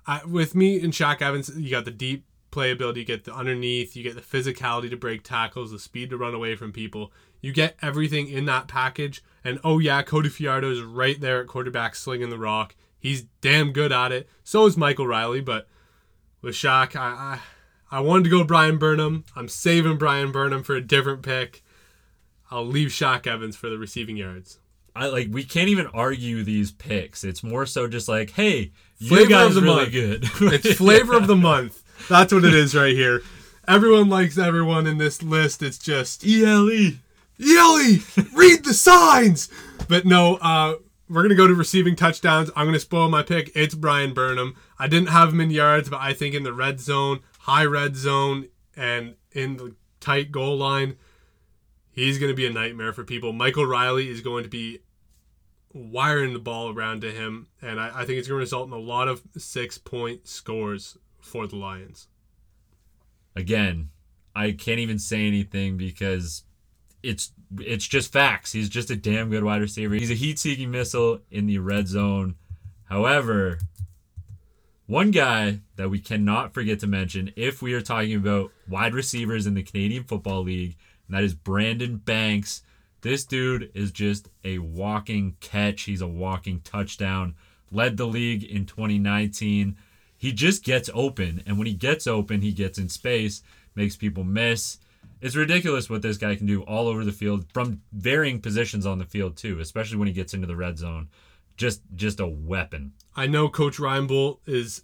I, 0.05 0.25
with 0.25 0.55
me 0.55 0.81
and 0.81 0.91
Shaq 0.91 1.21
Evans, 1.21 1.49
you 1.55 1.69
got 1.69 1.85
the 1.85 1.91
deep 1.91 2.25
playability, 2.51 2.97
you 2.97 3.05
get 3.05 3.23
the 3.25 3.33
underneath, 3.33 3.95
you 3.95 4.03
get 4.03 4.15
the 4.15 4.21
physicality 4.21 4.89
to 4.89 4.97
break 4.97 5.23
tackles, 5.23 5.71
the 5.71 5.79
speed 5.79 6.09
to 6.09 6.17
run 6.17 6.33
away 6.33 6.55
from 6.55 6.73
people. 6.73 7.13
You 7.39 7.53
get 7.53 7.77
everything 7.81 8.27
in 8.27 8.45
that 8.45 8.67
package. 8.67 9.23
And 9.43 9.59
oh 9.63 9.79
yeah, 9.79 10.01
Cody 10.01 10.29
Fajardo 10.29 10.71
is 10.71 10.81
right 10.81 11.21
there 11.21 11.41
at 11.41 11.47
quarterback 11.47 11.95
slinging 11.95 12.29
the 12.29 12.39
rock. 12.39 12.75
He's 12.99 13.23
damn 13.41 13.71
good 13.71 13.91
at 13.91 14.11
it. 14.11 14.27
So 14.43 14.65
is 14.65 14.75
Michael 14.75 15.07
Reilly, 15.07 15.41
but 15.41 15.67
with 16.41 16.55
Shaq. 16.55 16.95
I, 16.95 17.09
I 17.09 17.39
I 17.89 18.01
wanted 18.01 18.25
to 18.25 18.29
go 18.29 18.43
Bryan 18.43 18.77
Burnham. 18.77 19.23
I'm 19.35 19.47
saving 19.47 19.97
Bryan 19.97 20.31
Burnham 20.31 20.63
for 20.63 20.75
a 20.75 20.81
different 20.81 21.21
pick. 21.21 21.63
I'll 22.51 22.65
leave 22.65 22.89
Shaq 22.89 23.27
Evans 23.27 23.55
for 23.55 23.69
the 23.69 23.77
receiving 23.77 24.17
yards. 24.17 24.59
I 24.97 25.07
like 25.07 25.27
we 25.29 25.43
can't 25.43 25.69
even 25.69 25.87
argue 25.87 26.43
these 26.43 26.71
picks. 26.71 27.23
It's 27.23 27.43
more 27.43 27.67
so 27.67 27.87
just 27.87 28.07
like, 28.07 28.31
hey, 28.31 28.71
flavor 28.99 29.21
you 29.21 29.29
guys 29.29 29.55
really 29.55 29.75
month. 29.75 29.91
good. 29.91 30.23
it's 30.53 30.73
flavor 30.73 31.15
of 31.15 31.27
the 31.27 31.35
month. 31.35 31.83
That's 32.09 32.33
what 32.33 32.43
it 32.43 32.53
is 32.55 32.73
right 32.73 32.95
here. 32.95 33.21
Everyone 33.67 34.09
likes 34.09 34.39
everyone 34.39 34.87
in 34.87 34.97
this 34.97 35.21
list. 35.21 35.61
It's 35.61 35.77
just 35.77 36.25
ELE. 36.25 36.93
Yelly, 37.37 37.99
read 38.33 38.65
the 38.65 38.73
signs. 38.73 39.49
But 39.87 40.05
no, 40.05 40.37
uh, 40.37 40.75
we're 41.07 41.21
gonna 41.21 41.35
go 41.35 41.45
to 41.45 41.53
receiving 41.53 41.95
touchdowns. 41.95 42.49
I'm 42.55 42.65
gonna 42.65 42.79
spoil 42.79 43.07
my 43.07 43.21
pick. 43.21 43.51
It's 43.53 43.75
Bryan 43.75 44.15
Burnham. 44.15 44.55
I 44.79 44.87
didn't 44.87 45.09
have 45.09 45.31
him 45.31 45.41
in 45.41 45.51
yards, 45.51 45.89
but 45.89 46.01
I 46.01 46.13
think 46.13 46.33
in 46.33 46.41
the 46.41 46.53
red 46.53 46.79
zone, 46.79 47.19
high 47.41 47.65
red 47.65 47.95
zone, 47.95 48.47
and 48.75 49.13
in 49.31 49.57
the 49.57 49.75
tight 49.99 50.31
goal 50.31 50.57
line, 50.57 50.95
he's 51.91 52.17
gonna 52.17 52.33
be 52.33 52.47
a 52.47 52.51
nightmare 52.51 52.93
for 52.93 53.03
people. 53.03 53.31
Michael 53.31 53.67
Reilly 53.67 54.09
is 54.09 54.21
going 54.21 54.41
to 54.41 54.49
be 54.49 54.79
wiring 55.73 56.33
the 56.33 56.39
ball 56.39 56.73
around 56.73 57.01
to 57.01 57.11
him, 57.11 57.47
and 57.61 57.79
I, 57.79 57.91
I 58.01 58.05
think 58.05 58.19
it's 58.19 58.27
gonna 58.27 58.39
result 58.39 58.67
in 58.67 58.73
a 58.73 58.79
lot 58.79 59.07
of 59.07 59.21
six 59.37 59.77
point 59.77 60.27
scores 60.27 60.97
for 61.19 61.47
the 61.47 61.55
Lions. 61.55 62.07
Again, 63.35 63.89
I 64.35 64.51
can't 64.51 64.79
even 64.79 64.99
say 64.99 65.27
anything 65.27 65.77
because 65.77 66.43
it's 67.03 67.31
it's 67.59 67.87
just 67.87 68.11
facts. 68.11 68.51
He's 68.51 68.69
just 68.69 68.89
a 68.89 68.95
damn 68.95 69.29
good 69.29 69.43
wide 69.43 69.61
receiver. 69.61 69.95
He's 69.95 70.11
a 70.11 70.15
heat-seeking 70.15 70.69
missile 70.69 71.21
in 71.31 71.45
the 71.45 71.59
red 71.59 71.87
zone. 71.87 72.35
However, 72.85 73.59
one 74.85 75.11
guy 75.11 75.59
that 75.75 75.89
we 75.89 75.99
cannot 75.99 76.53
forget 76.53 76.79
to 76.79 76.87
mention 76.87 77.31
if 77.35 77.61
we 77.61 77.73
are 77.73 77.81
talking 77.81 78.15
about 78.15 78.51
wide 78.67 78.93
receivers 78.93 79.45
in 79.45 79.53
the 79.53 79.63
Canadian 79.63 80.03
Football 80.03 80.43
League, 80.43 80.75
and 81.07 81.15
that 81.15 81.23
is 81.23 81.33
Brandon 81.33 81.97
Banks. 81.97 82.63
This 83.01 83.25
dude 83.25 83.71
is 83.73 83.91
just 83.91 84.29
a 84.43 84.59
walking 84.59 85.35
catch. 85.39 85.83
He's 85.83 86.01
a 86.01 86.07
walking 86.07 86.61
touchdown. 86.61 87.35
Led 87.71 87.97
the 87.97 88.07
league 88.07 88.43
in 88.43 88.65
2019. 88.65 89.77
He 90.17 90.31
just 90.31 90.63
gets 90.63 90.89
open, 90.93 91.43
and 91.45 91.57
when 91.57 91.67
he 91.67 91.73
gets 91.73 92.07
open, 92.07 92.41
he 92.41 92.51
gets 92.51 92.79
in 92.79 92.89
space, 92.89 93.43
makes 93.75 93.95
people 93.95 94.23
miss 94.23 94.79
it's 95.21 95.35
ridiculous 95.35 95.89
what 95.89 96.01
this 96.01 96.17
guy 96.17 96.35
can 96.35 96.45
do 96.45 96.61
all 96.63 96.87
over 96.87 97.03
the 97.03 97.11
field 97.11 97.45
from 97.53 97.81
varying 97.91 98.39
positions 98.39 98.85
on 98.85 98.99
the 98.99 99.05
field 99.05 99.35
too, 99.35 99.59
especially 99.59 99.97
when 99.97 100.07
he 100.07 100.13
gets 100.13 100.33
into 100.33 100.47
the 100.47 100.55
red 100.55 100.77
zone. 100.77 101.09
Just 101.55 101.81
just 101.95 102.19
a 102.19 102.27
weapon. 102.27 102.93
I 103.15 103.25
know 103.25 103.49
Coach 103.49 103.77
Reinebold 103.77 104.39
is 104.45 104.83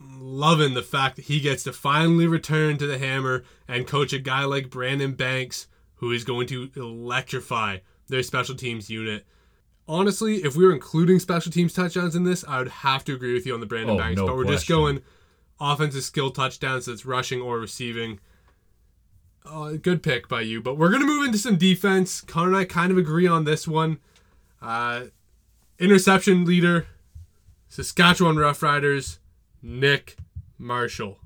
loving 0.00 0.74
the 0.74 0.82
fact 0.82 1.16
that 1.16 1.26
he 1.26 1.40
gets 1.40 1.62
to 1.64 1.72
finally 1.72 2.26
return 2.26 2.78
to 2.78 2.86
the 2.86 2.98
hammer 2.98 3.44
and 3.68 3.86
coach 3.86 4.12
a 4.12 4.18
guy 4.18 4.44
like 4.44 4.70
Brandon 4.70 5.12
Banks 5.12 5.66
who 5.96 6.10
is 6.12 6.24
going 6.24 6.46
to 6.48 6.70
electrify 6.76 7.78
their 8.08 8.22
special 8.22 8.54
teams 8.54 8.90
unit. 8.90 9.24
Honestly, 9.86 10.36
if 10.36 10.56
we 10.56 10.64
were 10.64 10.72
including 10.72 11.18
special 11.18 11.52
teams 11.52 11.72
touchdowns 11.72 12.14
in 12.16 12.24
this, 12.24 12.44
I 12.46 12.58
would 12.58 12.68
have 12.68 13.04
to 13.04 13.14
agree 13.14 13.34
with 13.34 13.46
you 13.46 13.54
on 13.54 13.60
the 13.60 13.66
Brandon 13.66 13.96
Oh, 13.96 13.98
Banks. 13.98 14.18
no 14.18 14.26
but 14.26 14.36
we're 14.36 14.44
just 14.46 14.66
going 14.68 15.02
offensive 15.60 16.02
skill 16.02 16.30
touchdowns 16.30 16.86
that's 16.86 17.04
rushing 17.06 17.40
or 17.40 17.58
receiving. 17.58 18.18
Uh, 19.44 19.72
good 19.72 20.02
pick 20.02 20.26
by 20.26 20.40
you. 20.40 20.62
But 20.62 20.78
we're 20.78 20.88
going 20.88 21.02
to 21.02 21.06
move 21.06 21.24
into 21.26 21.36
some 21.38 21.56
defense. 21.56 22.22
Connor 22.22 22.48
and 22.48 22.56
I 22.56 22.64
kind 22.64 22.90
of 22.90 22.96
agree 22.98 23.26
on 23.26 23.44
this 23.44 23.68
one. 23.68 23.98
Uh, 24.62 25.04
interception 25.78 26.46
leader, 26.46 26.86
Saskatchewan 27.68 28.36
Roughriders, 28.36 29.18
Nick 29.62 30.16
Marshall. 30.58 31.18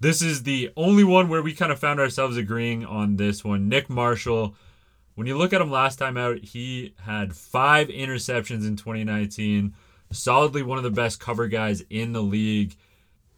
This 0.00 0.22
is 0.22 0.44
the 0.44 0.70
only 0.76 1.04
one 1.04 1.28
where 1.28 1.42
we 1.42 1.52
kind 1.52 1.70
of 1.70 1.78
found 1.78 2.00
ourselves 2.00 2.38
agreeing 2.38 2.86
on 2.86 3.16
this 3.16 3.44
one. 3.44 3.68
Nick 3.68 3.90
Marshall, 3.90 4.54
when 5.14 5.26
you 5.26 5.36
look 5.36 5.52
at 5.52 5.60
him 5.60 5.70
last 5.70 5.98
time 5.98 6.16
out, 6.16 6.38
he 6.38 6.94
had 7.04 7.36
five 7.36 7.88
interceptions 7.88 8.66
in 8.66 8.76
2019. 8.76 9.74
Solidly 10.10 10.62
one 10.62 10.78
of 10.78 10.84
the 10.84 10.90
best 10.90 11.20
cover 11.20 11.46
guys 11.48 11.82
in 11.90 12.12
the 12.12 12.22
league. 12.22 12.76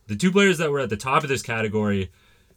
The 0.07 0.15
two 0.17 0.31
players 0.31 0.59
that 0.59 0.71
were 0.71 0.79
at 0.81 0.89
the 0.89 0.97
top 0.97 1.25
of 1.25 1.29
this 1.29 1.43
category 1.43 2.13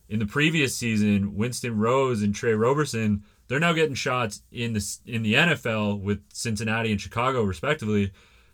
in 0.07 0.19
the 0.19 0.25
previous 0.27 0.75
season, 0.75 1.35
Winston 1.35 1.77
Rose 1.77 2.21
and 2.21 2.33
Tre 2.33 2.53
Roberson, 2.53 3.23
they're 3.47 3.59
now 3.59 3.73
getting 3.73 3.95
shots 3.95 4.43
in 4.51 4.73
the 4.73 4.97
in 5.05 5.23
the 5.23 5.33
NFL 5.33 5.99
with 5.99 6.21
Cincinnati 6.31 6.91
and 6.91 7.01
Chicago 7.01 7.43
respectively. 7.43 8.11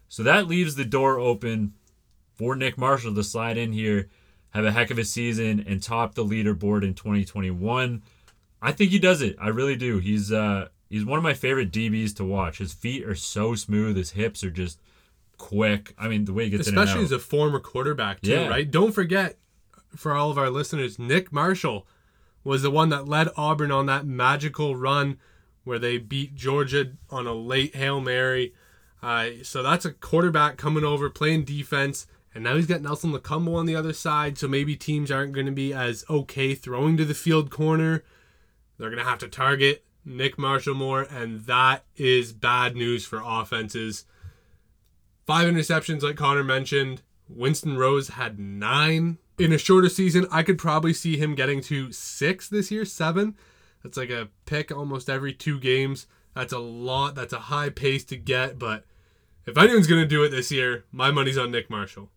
So 0.07 0.23
that 0.23 0.47
leaves 0.47 0.75
the 0.75 0.85
door 0.85 1.19
open 1.19 1.73
for 2.35 2.55
Nick 2.55 2.77
Marshall 2.77 3.13
to 3.15 3.23
slide 3.23 3.57
in 3.57 3.73
here, 3.73 4.09
have 4.51 4.65
a 4.65 4.71
heck 4.71 4.91
of 4.91 4.97
a 4.97 5.05
season, 5.05 5.63
and 5.67 5.81
top 5.81 6.15
the 6.15 6.23
leaderboard 6.25 6.83
in 6.83 6.93
2021. 6.93 8.01
I 8.61 8.71
think 8.71 8.91
he 8.91 8.99
does 8.99 9.21
it. 9.21 9.35
I 9.39 9.47
really 9.49 9.75
do. 9.75 9.97
He's 9.99 10.31
uh 10.31 10.67
he's 10.89 11.03
one 11.05 11.17
of 11.17 11.23
my 11.23 11.33
favorite 11.33 11.71
DBs 11.71 12.15
to 12.17 12.23
watch. 12.23 12.59
His 12.59 12.73
feet 12.73 13.05
are 13.05 13.15
so 13.15 13.55
smooth. 13.55 13.95
His 13.97 14.11
hips 14.11 14.43
are 14.43 14.51
just 14.51 14.79
quick. 15.37 15.93
I 15.97 16.07
mean, 16.07 16.25
the 16.25 16.33
way 16.33 16.45
he 16.45 16.49
gets 16.51 16.67
Especially 16.67 16.91
in 16.93 16.97
and 16.99 17.05
as 17.05 17.11
a 17.11 17.19
former 17.19 17.59
quarterback, 17.59 18.21
too, 18.21 18.31
Yeah. 18.31 18.47
right? 18.47 18.69
Don't 18.69 18.91
forget, 18.91 19.37
for 19.95 20.13
all 20.13 20.29
of 20.29 20.37
our 20.37 20.49
listeners, 20.49 20.99
Nick 20.99 21.31
Marshall 21.31 21.87
was 22.43 22.61
the 22.61 22.71
one 22.71 22.89
that 22.89 23.07
led 23.07 23.29
Auburn 23.35 23.71
on 23.71 23.85
that 23.87 24.05
magical 24.05 24.75
run 24.75 25.17
where 25.63 25.79
they 25.79 25.97
beat 25.97 26.35
Georgia 26.35 26.91
on 27.09 27.25
a 27.27 27.33
late 27.33 27.75
Hail 27.75 28.01
Mary. 28.01 28.53
Uh, 29.01 29.29
so 29.43 29.63
that's 29.63 29.85
a 29.85 29.91
quarterback 29.91 30.57
coming 30.57 30.83
over, 30.83 31.09
playing 31.09 31.43
defense. 31.43 32.05
And 32.33 32.43
now 32.43 32.55
he's 32.55 32.67
got 32.67 32.81
Nelson 32.81 33.11
Lokombo 33.11 33.55
on 33.55 33.65
the 33.65 33.75
other 33.75 33.93
side, 33.93 34.37
so 34.37 34.47
maybe 34.47 34.75
teams 34.75 35.11
aren't 35.11 35.33
going 35.33 35.47
to 35.47 35.51
be 35.51 35.73
as 35.73 36.05
okay 36.09 36.55
throwing 36.55 36.95
to 36.97 37.05
the 37.05 37.13
field 37.13 37.49
corner. 37.51 38.03
They're 38.77 38.89
going 38.89 39.03
to 39.03 39.09
have 39.09 39.19
to 39.19 39.27
target 39.27 39.83
Nick 40.05 40.37
Marshall 40.39 40.73
more, 40.73 41.01
and 41.03 41.41
that 41.41 41.83
is 41.95 42.31
bad 42.31 42.75
news 42.75 43.05
for 43.05 43.21
offenses. 43.23 44.05
Five 45.25 45.47
interceptions, 45.47 46.01
like 46.01 46.15
Connor 46.15 46.43
mentioned. 46.43 47.01
Winston 47.27 47.77
Rose 47.77 48.09
had 48.09 48.39
nine. 48.39 49.17
In 49.37 49.53
a 49.53 49.57
shorter 49.57 49.89
season, 49.89 50.27
I 50.31 50.43
could 50.43 50.57
probably 50.57 50.93
see 50.93 51.17
him 51.17 51.35
getting 51.35 51.61
to 51.61 51.91
six 51.91 52.47
this 52.47 52.71
year, 52.71 52.85
seven. 52.85 53.35
That's 53.83 53.97
like 53.97 54.09
a 54.09 54.29
pick 54.45 54.71
almost 54.71 55.09
every 55.09 55.33
two 55.33 55.59
games. 55.59 56.07
That's 56.35 56.53
a 56.53 56.59
lot. 56.59 57.15
That's 57.15 57.33
a 57.33 57.39
high 57.39 57.69
pace 57.69 58.03
to 58.05 58.17
get, 58.17 58.57
but 58.59 58.85
if 59.45 59.57
anyone's 59.57 59.87
going 59.87 60.01
to 60.01 60.07
do 60.07 60.23
it 60.23 60.29
this 60.29 60.51
year, 60.51 60.85
my 60.91 61.11
money's 61.11 61.37
on 61.37 61.51
Nick 61.51 61.69
Marshall. 61.69 62.09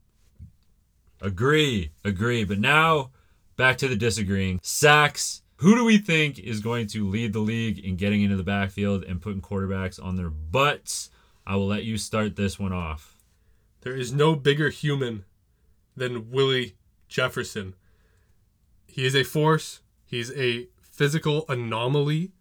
Agree, 1.24 1.90
agree. 2.04 2.44
But 2.44 2.58
now 2.58 3.10
back 3.56 3.78
to 3.78 3.88
the 3.88 3.96
disagreeing. 3.96 4.60
Sacks. 4.62 5.40
Who 5.56 5.74
do 5.74 5.84
we 5.84 5.96
think 5.96 6.38
is 6.38 6.60
going 6.60 6.88
to 6.88 7.08
lead 7.08 7.32
the 7.32 7.38
league 7.38 7.78
in 7.78 7.96
getting 7.96 8.20
into 8.20 8.36
the 8.36 8.42
backfield 8.42 9.04
and 9.04 9.22
putting 9.22 9.40
quarterbacks 9.40 10.02
on 10.02 10.16
their 10.16 10.28
butts? 10.28 11.08
I 11.46 11.56
will 11.56 11.66
let 11.66 11.84
you 11.84 11.96
start 11.96 12.36
this 12.36 12.58
one 12.58 12.74
off. 12.74 13.16
There 13.80 13.96
is 13.96 14.12
no 14.12 14.34
bigger 14.34 14.68
human 14.68 15.24
than 15.96 16.30
Willie 16.30 16.76
Jefferson. 17.08 17.74
He 18.86 19.06
is 19.06 19.16
a 19.16 19.24
force. 19.24 19.80
He's 20.04 20.30
a 20.32 20.68
physical 20.82 21.46
anomaly. 21.48 22.32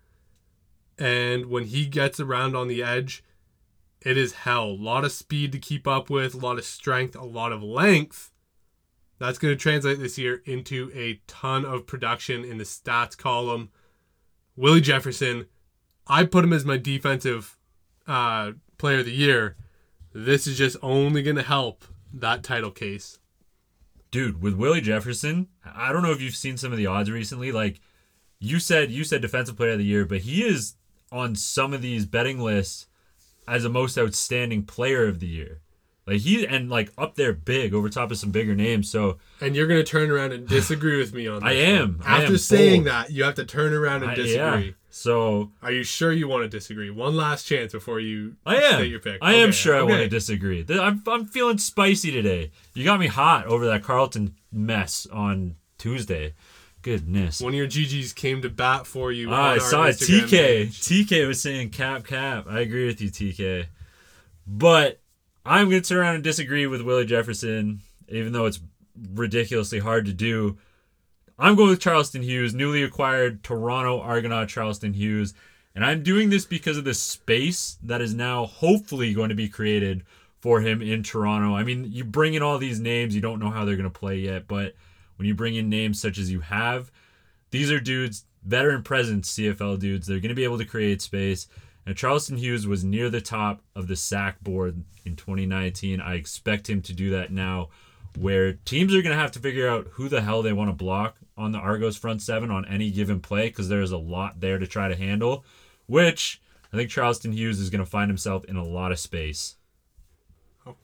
And 1.00 1.46
when 1.46 1.66
he 1.66 1.86
gets 1.86 2.20
around 2.20 2.58
on 2.58 2.68
the 2.68 2.84
edge, 2.84 3.24
it 4.02 4.18
is 4.18 4.34
hell. 4.34 4.66
A 4.66 4.76
lot 4.76 5.06
of 5.06 5.14
speed 5.14 5.54
to 5.54 5.60
keep 5.60 5.88
up 5.88 6.10
with, 6.10 6.34
a 6.34 6.38
lot 6.38 6.58
of 6.58 6.66
strength, 6.66 7.16
a 7.16 7.24
lot 7.24 7.54
of 7.54 7.64
length. 7.64 8.32
That's 9.24 9.38
going 9.38 9.54
to 9.54 9.58
translate 9.58 10.00
this 10.00 10.18
year 10.18 10.42
into 10.44 10.92
a 10.94 11.22
ton 11.28 11.64
of 11.64 11.88
production 11.88 12.44
in 12.44 12.58
the 12.58 12.66
stats 12.66 13.18
column. 13.18 13.70
Willie 14.58 14.82
Jefferson, 14.82 15.46
I 16.06 16.26
put 16.26 16.44
him 16.44 16.52
as 16.52 16.66
my 16.66 16.76
defensive 16.76 17.58
uh, 18.06 18.52
player 18.78 19.00
of 19.00 19.06
the 19.06 19.14
year. 19.14 19.56
This 20.12 20.46
is 20.46 20.58
just 20.58 20.76
only 20.82 21.24
going 21.24 21.38
to 21.38 21.42
help 21.42 21.86
that 22.14 22.44
title 22.44 22.70
case. 22.70 23.20
Dude, 24.12 24.42
with 24.42 24.56
Willie 24.56 24.82
Jefferson, 24.82 25.48
I 25.74 25.94
don't 25.94 26.04
know 26.04 26.12
if 26.12 26.20
you've 26.20 26.36
seen 26.36 26.58
some 26.58 26.74
of 26.74 26.78
the 26.78 26.88
odds 26.88 27.10
recently. 27.10 27.54
Like 27.54 27.80
you 28.40 28.60
said, 28.60 28.92
you 28.92 29.06
said 29.06 29.22
defensive 29.22 29.56
player 29.56 29.72
of 29.72 29.78
the 29.78 29.86
year, 29.86 30.04
but 30.04 30.24
he 30.24 30.44
is 30.44 30.74
on 31.14 31.38
some 31.38 31.74
of 31.74 31.82
these 31.82 32.06
betting 32.06 32.42
lists 32.42 32.88
as 33.48 33.64
a 33.64 33.70
most 33.70 33.98
outstanding 33.98 34.64
player 34.64 35.08
of 35.08 35.22
the 35.22 35.28
year. 35.28 35.62
Like 36.06 36.20
he 36.22 36.46
and 36.46 36.70
like 36.70 36.92
up 36.98 37.16
there 37.16 37.32
big 37.34 37.74
over 37.74 37.88
top 37.90 38.12
of 38.12 38.18
some 38.18 38.32
bigger 38.32 38.56
names. 38.56 38.90
So 38.92 39.18
And 39.40 39.56
you're 39.56 39.68
going 39.68 39.80
to 39.84 39.90
turn 39.90 40.12
around 40.12 40.34
and 40.34 40.48
disagree 40.48 40.98
with 40.98 41.14
me 41.14 41.28
on 41.28 41.36
this. 41.42 41.50
I 41.50 41.54
am. 41.54 42.00
one. 42.00 42.08
I 42.08 42.18
After 42.18 42.34
am 42.34 42.38
saying 42.38 42.84
bold. 42.84 42.88
that, 42.94 43.12
you 43.12 43.24
have 43.24 43.36
to 43.36 43.46
turn 43.46 43.74
around 43.74 44.04
and 44.04 44.12
I- 44.12 44.16
disagree. 44.16 44.66
yeah. 44.68 44.72
So 44.90 45.52
Are 45.64 45.72
you 45.72 45.84
sure 45.84 46.12
you 46.12 46.28
want 46.28 46.44
to 46.44 46.50
disagree? 46.50 46.90
One 46.92 47.16
last 47.16 47.46
chance 47.46 47.72
before 47.72 48.00
you 48.00 48.36
I 48.46 48.58
am. 48.58 48.74
state 48.76 48.92
your 48.92 49.00
pick. 49.00 49.18
I 49.24 49.34
am 49.36 49.44
Okay, 49.46 49.52
sure 49.54 49.76
I 49.76 49.82
want 49.82 50.02
to 50.02 50.08
disagree. 50.10 50.64
I'm 50.70 51.02
I'm 51.08 51.26
feeling 51.26 51.58
spicy 51.58 52.12
today. 52.12 52.52
You 52.76 52.84
got 52.84 53.00
me 53.00 53.08
hot 53.08 53.48
over 53.48 53.66
that 53.66 53.82
Carlton 53.82 54.36
mess 54.52 55.08
on 55.12 55.56
Tuesday. 55.80 56.36
Goodness. 56.84 57.42
One 57.42 57.54
of 57.54 57.58
your 57.58 57.66
GGs 57.66 58.14
came 58.14 58.42
to 58.44 58.50
bat 58.50 58.86
for 58.86 59.12
you. 59.12 59.30
Ah, 59.32 59.52
I 59.54 59.58
saw 59.58 59.86
it. 59.86 59.96
TK. 59.96 60.30
page. 60.30 60.82
TK 60.82 61.28
was 61.28 61.42
saying 61.42 61.70
cap 61.72 62.06
cap. 62.06 62.46
I 62.48 62.60
agree 62.60 62.86
with 62.86 63.02
you, 63.02 63.10
TK. 63.10 63.66
But 64.46 65.00
I'm 65.46 65.70
going 65.70 65.82
to 65.82 65.88
turn 65.88 66.00
around 66.00 66.16
and 66.16 66.24
disagree 66.24 66.68
with 66.68 66.82
Willie 66.82 67.06
Jefferson, 67.06 67.82
even 68.08 68.34
though 68.34 68.46
it's 68.46 68.60
ridiculously 69.14 69.80
hard 69.80 70.06
to 70.06 70.14
do. 70.14 70.58
I'm 71.38 71.56
going 71.56 71.70
with 71.70 71.80
Charleston 71.80 72.22
Hughes, 72.22 72.54
newly 72.54 72.84
acquired 72.84 73.44
Toronto 73.44 74.00
Argonaut 74.00 74.48
Charleston 74.48 74.94
Hughes. 74.94 75.34
And 75.76 75.84
I'm 75.84 76.04
doing 76.04 76.30
this 76.30 76.46
because 76.46 76.78
of 76.78 76.84
the 76.84 76.94
space 76.94 77.78
that 77.84 78.02
is 78.02 78.14
now 78.14 78.46
hopefully 78.46 79.14
going 79.14 79.30
to 79.30 79.36
be 79.36 79.50
created 79.50 80.04
for 80.40 80.62
him 80.62 80.82
in 80.82 81.04
Toronto. 81.04 81.56
I 81.56 81.64
mean, 81.64 81.88
you 81.90 82.04
bring 82.04 82.36
in 82.36 82.44
all 82.44 82.58
these 82.58 82.80
names, 82.80 83.16
you 83.16 83.22
don't 83.22 83.40
know 83.40 83.50
how 83.50 83.66
they're 83.66 83.76
going 83.76 83.90
to 83.92 84.00
play 84.00 84.20
yet, 84.20 84.48
but 84.48 84.76
when 85.16 85.28
you 85.28 85.34
bring 85.34 85.56
in 85.56 85.70
names 85.70 86.00
such 86.00 86.18
as 86.18 86.32
you 86.32 86.42
have, 86.42 86.92
these 87.50 87.72
are 87.72 87.80
dudes 87.80 88.26
veteran 88.46 88.84
presence 88.84 89.36
CFL 89.36 89.80
dudes. 89.80 90.08
They're 90.08 90.20
going 90.20 90.30
to 90.30 90.36
be 90.36 90.44
able 90.44 90.58
to 90.58 90.66
create 90.66 91.02
space. 91.02 91.48
And 91.86 91.98
Charleston 91.98 92.38
Hughes 92.38 92.66
was 92.66 92.84
near 92.84 93.10
the 93.10 93.22
top 93.22 93.62
of 93.76 93.88
the 93.88 93.96
sack 93.96 94.42
board 94.42 94.84
in 95.06 95.16
2019. 95.16 96.00
I 96.00 96.16
expect 96.16 96.70
him 96.70 96.82
to 96.84 96.94
do 96.94 97.10
that 97.12 97.32
now, 97.32 97.70
where 98.18 98.54
teams 98.54 98.94
are 98.94 99.02
going 99.02 99.16
to 99.16 99.22
have 99.22 99.32
to 99.34 99.40
figure 99.40 99.68
out 99.68 99.88
who 99.94 100.08
the 100.08 100.22
hell 100.22 100.42
they 100.42 100.54
want 100.54 100.70
to 100.70 100.76
block 100.76 101.18
on 101.38 101.52
the 101.52 101.58
Argos 101.58 101.98
front 101.98 102.22
seven 102.22 102.52
on 102.52 102.66
any 102.66 102.90
given 102.92 103.20
play 103.20 103.50
because 103.50 103.70
there's 103.70 103.92
a 103.92 103.98
lot 103.98 104.40
there 104.40 104.60
to 104.60 104.68
try 104.68 104.88
to 104.88 104.96
handle, 104.96 105.44
which 105.88 106.42
I 106.72 106.78
think 106.78 106.90
Charleston 106.90 107.34
Hughes 107.34 107.60
is 107.60 107.70
going 107.70 107.84
to 107.84 107.90
find 107.90 108.10
himself 108.10 108.46
in 108.46 108.56
a 108.56 108.64
lot 108.64 108.92
of 108.92 109.00
space. 109.00 109.58
Oh, 110.66 110.76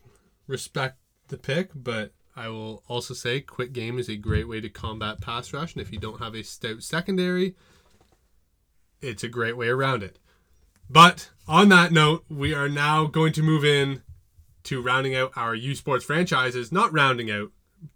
respect 0.47 0.97
the 1.29 1.37
pick, 1.37 1.69
but 1.73 2.11
I 2.35 2.47
will 2.49 2.83
also 2.87 3.13
say 3.13 3.41
quick 3.41 3.73
game 3.73 3.99
is 3.99 4.09
a 4.09 4.15
great 4.15 4.47
way 4.47 4.61
to 4.61 4.69
combat 4.69 5.21
pass 5.21 5.53
rush. 5.53 5.73
And 5.73 5.81
if 5.81 5.91
you 5.91 5.99
don't 5.99 6.19
have 6.19 6.35
a 6.35 6.43
stout 6.43 6.83
secondary, 6.83 7.55
it's 9.01 9.23
a 9.23 9.29
great 9.29 9.57
way 9.57 9.67
around 9.67 10.03
it. 10.03 10.19
But 10.89 11.29
on 11.47 11.69
that 11.69 11.91
note, 11.91 12.25
we 12.29 12.53
are 12.53 12.69
now 12.69 13.05
going 13.05 13.33
to 13.33 13.43
move 13.43 13.63
in 13.63 14.01
to 14.63 14.81
rounding 14.81 15.15
out 15.15 15.31
our 15.35 15.53
U 15.55 15.75
Sports 15.75 16.05
franchises. 16.05 16.71
Not 16.71 16.93
rounding 16.93 17.29
out, 17.29 17.51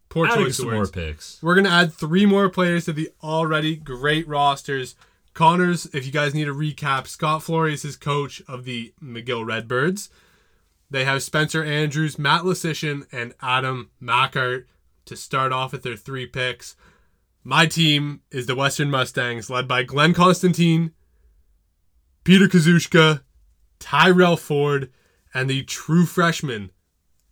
poor 0.10 0.28
Adding 0.28 0.46
choice 0.46 0.58
some 0.58 0.68
of 0.68 0.74
more 0.74 0.88
picks. 0.88 1.42
We're 1.42 1.56
gonna 1.56 1.70
add 1.70 1.94
three 1.94 2.26
more 2.26 2.50
players 2.50 2.86
to 2.86 2.94
the 2.94 3.10
already 3.22 3.76
great 3.76 4.28
rosters. 4.28 4.96
Connors, 5.34 5.88
if 5.94 6.06
you 6.06 6.12
guys 6.12 6.36
need 6.36 6.48
a 6.48 6.54
recap, 6.54 7.08
Scott 7.08 7.42
Flory 7.42 7.74
is 7.74 7.82
his 7.82 7.96
coach 7.96 8.42
of 8.48 8.66
the 8.66 8.94
McGill 9.04 9.46
Redbirds. 9.46 10.10
They 10.92 11.06
have 11.06 11.24
Spencer 11.24 11.64
Andrews, 11.64 12.20
Matt 12.20 12.44
Lasician, 12.44 13.08
and 13.12 13.34
Adam 13.42 13.90
Machart 14.00 14.66
to 15.06 15.16
start 15.16 15.52
off 15.52 15.72
with 15.72 15.82
their 15.82 15.96
three 15.96 16.28
picks. 16.28 16.76
My 17.44 17.66
team 17.66 18.22
is 18.30 18.46
the 18.46 18.56
Western 18.56 18.92
Mustangs, 18.92 19.50
led 19.50 19.68
by 19.68 19.82
Glen 19.82 20.14
Constantin, 20.14 20.94
Peter 22.24 22.48
Kazushka, 22.48 23.22
Tyrell 23.80 24.38
Ford, 24.38 24.90
and 25.34 25.50
the 25.50 25.64
true 25.64 26.06
freshman, 26.06 26.72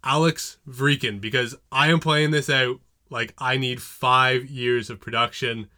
Alex 0.03 0.57
Vreeken, 0.67 1.21
because 1.21 1.55
I 1.71 1.89
am 1.89 1.99
playing 1.99 2.31
this 2.31 2.49
out 2.49 2.81
like 3.09 3.33
I 3.37 3.57
need 3.57 3.81
five 3.81 4.45
years 4.45 4.89
of 4.89 4.99
production. 4.99 5.69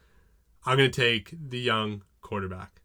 I'm 0.64 0.78
going 0.78 0.90
to 0.90 1.00
take 1.00 1.32
the 1.32 1.60
young 1.60 2.02
quarterback. 2.22 2.80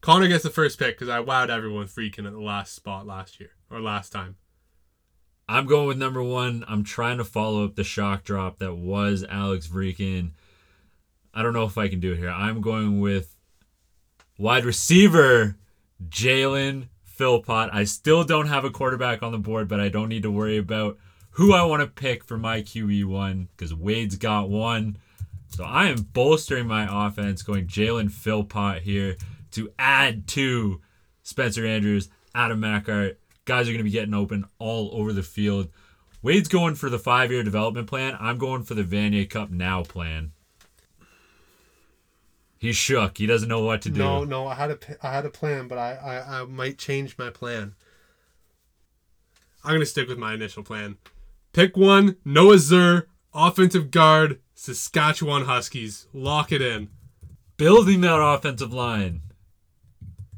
Connor 0.00 0.28
gets 0.28 0.44
the 0.44 0.50
first 0.50 0.78
pick 0.78 0.98
because 0.98 1.08
I 1.08 1.18
wowed 1.18 1.48
everyone 1.48 1.86
Vreeken 1.86 2.26
at 2.26 2.32
the 2.32 2.40
last 2.40 2.74
spot 2.74 3.06
last 3.06 3.40
year 3.40 3.50
or 3.70 3.80
last 3.80 4.10
time. 4.10 4.36
I'm 5.48 5.66
going 5.66 5.86
with 5.86 5.98
number 5.98 6.22
one. 6.22 6.64
I'm 6.66 6.84
trying 6.84 7.18
to 7.18 7.24
follow 7.24 7.64
up 7.64 7.74
the 7.74 7.84
shock 7.84 8.24
drop 8.24 8.58
that 8.58 8.74
was 8.74 9.24
Alex 9.28 9.66
Vreeken. 9.66 10.32
I 11.34 11.42
don't 11.42 11.52
know 11.52 11.64
if 11.64 11.76
I 11.76 11.88
can 11.88 12.00
do 12.00 12.12
it 12.12 12.18
here. 12.18 12.30
I'm 12.30 12.60
going 12.60 13.00
with 13.00 13.33
wide 14.38 14.64
receiver 14.64 15.56
Jalen 16.08 16.88
Philpott. 17.04 17.70
I 17.72 17.84
still 17.84 18.24
don't 18.24 18.48
have 18.48 18.64
a 18.64 18.70
quarterback 18.70 19.22
on 19.22 19.32
the 19.32 19.38
board, 19.38 19.68
but 19.68 19.80
I 19.80 19.88
don't 19.88 20.08
need 20.08 20.22
to 20.22 20.30
worry 20.30 20.56
about 20.56 20.98
who 21.30 21.52
I 21.52 21.62
want 21.64 21.80
to 21.80 21.86
pick 21.86 22.24
for 22.24 22.36
my 22.36 22.62
QE 22.62 23.04
one 23.04 23.48
because 23.56 23.74
Wade's 23.74 24.16
got 24.16 24.48
one. 24.48 24.98
So 25.48 25.64
I 25.64 25.86
am 25.86 26.08
bolstering 26.12 26.66
my 26.66 27.06
offense, 27.06 27.42
going 27.42 27.66
Jalen 27.66 28.10
Philpott 28.10 28.82
here 28.82 29.16
to 29.52 29.70
add 29.78 30.26
to 30.28 30.80
Spencer 31.22 31.64
Andrews, 31.64 32.08
Adam 32.34 32.60
Machart. 32.60 33.16
Guys 33.44 33.68
are 33.68 33.72
going 33.72 33.78
to 33.78 33.84
be 33.84 33.90
getting 33.90 34.14
open 34.14 34.46
all 34.58 34.90
over 34.92 35.12
the 35.12 35.22
field. 35.22 35.68
Wade's 36.22 36.48
going 36.48 36.74
for 36.74 36.90
the 36.90 36.98
five 36.98 37.30
year 37.30 37.42
development 37.42 37.86
plan. 37.86 38.16
I'm 38.18 38.38
going 38.38 38.62
for 38.62 38.74
the 38.74 38.82
Vanier 38.82 39.28
Cup 39.28 39.50
now 39.50 39.82
plan. 39.82 40.32
He's 42.64 42.76
shook. 42.76 43.18
He 43.18 43.26
doesn't 43.26 43.50
know 43.50 43.62
what 43.62 43.82
to 43.82 43.90
do. 43.90 43.98
No, 43.98 44.24
no, 44.24 44.46
I 44.46 44.54
had 44.54 44.70
a 44.70 44.78
I 45.02 45.12
had 45.12 45.26
a 45.26 45.28
plan, 45.28 45.68
but 45.68 45.76
I, 45.76 45.96
I, 45.96 46.40
I 46.40 46.44
might 46.44 46.78
change 46.78 47.18
my 47.18 47.28
plan. 47.28 47.74
I'm 49.62 49.74
gonna 49.74 49.84
stick 49.84 50.08
with 50.08 50.16
my 50.16 50.32
initial 50.32 50.62
plan. 50.62 50.96
Pick 51.52 51.76
one, 51.76 52.16
Noah 52.24 52.56
Zerr, 52.56 53.04
offensive 53.34 53.90
guard, 53.90 54.40
Saskatchewan 54.54 55.44
Huskies. 55.44 56.06
Lock 56.14 56.52
it 56.52 56.62
in. 56.62 56.88
Building 57.58 58.00
that 58.00 58.18
offensive 58.18 58.72
line. 58.72 59.20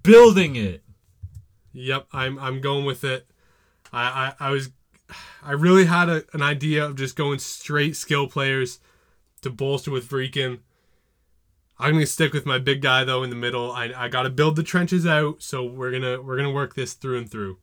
Building 0.02 0.56
it. 0.56 0.82
Yep, 1.72 2.08
I'm 2.12 2.40
I'm 2.40 2.60
going 2.60 2.84
with 2.84 3.04
it. 3.04 3.30
I 3.92 4.34
I, 4.40 4.48
I 4.48 4.50
was 4.50 4.70
I 5.44 5.52
really 5.52 5.84
had 5.84 6.08
a, 6.08 6.24
an 6.32 6.42
idea 6.42 6.86
of 6.86 6.96
just 6.96 7.14
going 7.14 7.38
straight 7.38 7.94
skill 7.94 8.26
players 8.26 8.80
to 9.42 9.50
bolster 9.50 9.92
with 9.92 10.08
Vreeken. 10.08 10.58
I'm 11.78 11.92
gonna 11.92 12.06
stick 12.06 12.32
with 12.32 12.46
my 12.46 12.58
big 12.58 12.80
guy 12.80 13.04
though 13.04 13.22
in 13.22 13.30
the 13.30 13.36
middle. 13.36 13.70
I, 13.70 13.92
I 13.96 14.08
gotta 14.08 14.30
build 14.30 14.56
the 14.56 14.62
trenches 14.62 15.06
out, 15.06 15.42
so 15.42 15.64
we're 15.64 15.92
gonna 15.92 16.20
we're 16.22 16.36
gonna 16.36 16.52
work 16.52 16.74
this 16.74 16.94
through 16.94 17.18
and 17.18 17.30
through. 17.30 17.58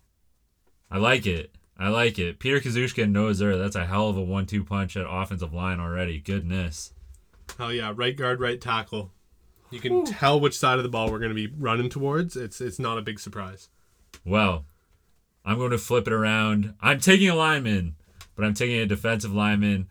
I 0.92 0.98
like 0.98 1.26
it. 1.26 1.56
I 1.78 1.90
like 1.90 2.20
it. 2.20 2.38
Peter 2.40 2.60
Kazushka 2.60 3.04
and 3.04 3.14
Noah 3.14 3.32
Zerr, 3.32 3.60
that's 3.60 3.76
a 3.76 3.86
hell 3.86 4.10
of 4.10 4.18
a 4.18 4.22
one 4.22 4.46
two 4.46 4.64
punch 4.64 4.96
at 4.96 5.06
offensive 5.10 5.54
line 5.54 5.80
already. 5.80 6.20
Goodness. 6.20 6.94
Oh 7.60 7.70
yeah, 7.70 7.92
right 7.96 8.16
guard, 8.16 8.40
right 8.40 8.62
tackle. 8.62 9.12
You 9.72 9.80
can 9.80 10.06
tell 10.06 10.40
which 10.40 10.58
side 10.58 10.78
of 10.78 10.84
the 10.84 10.90
ball 10.90 11.12
we're 11.12 11.20
gonna 11.20 11.34
be 11.34 11.48
running 11.48 11.90
towards. 11.90 12.38
It's 12.38 12.62
it's 12.62 12.80
not 12.80 13.00
a 13.00 13.02
big 13.02 13.20
surprise. 13.20 13.70
Well, 14.24 14.66
I'm 15.46 15.58
going 15.58 15.72
to 15.72 15.78
flip 15.78 16.08
it 16.08 16.14
around. 16.14 16.76
I'm 16.80 17.00
taking 17.00 17.30
a 17.30 17.36
lineman, 17.36 17.96
but 18.36 18.46
I'm 18.46 18.54
taking 18.54 18.78
a 18.78 18.86
defensive 18.86 19.34
lineman. 19.34 19.90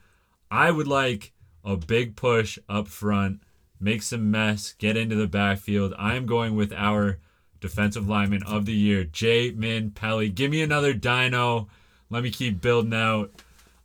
I 0.50 0.70
would 0.70 0.86
like 0.86 1.32
a 1.64 1.76
big 1.76 2.16
push 2.16 2.58
up 2.68 2.88
front, 2.88 3.40
make 3.82 4.02
some 4.02 4.30
mess, 4.30 4.74
get 4.78 4.96
into 4.96 5.16
the 5.16 5.26
backfield. 5.26 5.92
I 5.98 6.14
am 6.14 6.24
going 6.24 6.54
with 6.54 6.72
our 6.72 7.18
defensive 7.60 8.08
lineman 8.08 8.42
of 8.44 8.64
the 8.64 8.74
year, 8.74 9.04
J. 9.04 9.50
Min 9.50 9.90
Pelly. 9.90 10.28
Give 10.28 10.50
me 10.50 10.62
another 10.62 10.94
dino. 10.94 11.68
Let 12.08 12.22
me 12.22 12.30
keep 12.30 12.60
building 12.60 12.94
out. 12.94 13.30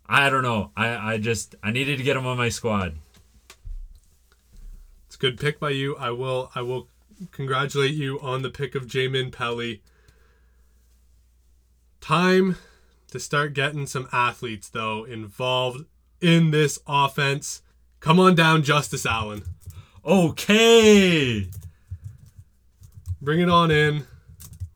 I 0.08 0.30
don't 0.30 0.44
know. 0.44 0.72
I, 0.78 1.14
I 1.14 1.18
just 1.18 1.56
I 1.64 1.72
needed 1.72 1.98
to 1.98 2.04
get 2.04 2.16
him 2.16 2.26
on 2.26 2.38
my 2.38 2.50
squad. 2.50 2.96
It's 5.06 5.16
a 5.16 5.20
good 5.20 5.40
pick 5.40 5.60
by 5.60 5.72
you. 5.72 5.96
I 5.98 6.12
will 6.12 6.52
I 6.56 6.62
will 6.62 6.88
congratulate 7.32 7.94
you 7.94 8.20
on 8.20 8.42
the 8.42 8.50
pick 8.50 8.76
of 8.76 8.86
Jamin 8.86 9.32
Pelly. 9.32 9.82
Time 12.00 12.58
to 13.12 13.20
start 13.20 13.54
getting 13.54 13.88
some 13.88 14.08
athletes 14.14 14.70
though 14.70 15.04
involved 15.04 15.86
in 16.22 16.52
this 16.52 16.80
offense. 16.88 17.62
Come 18.00 18.20
on 18.20 18.36
down, 18.36 18.64
Justice 18.64 19.06
Allen. 19.06 19.44
Okay. 20.08 21.50
Bring 23.22 23.42
it 23.42 23.50
on 23.50 23.72
in. 23.72 24.06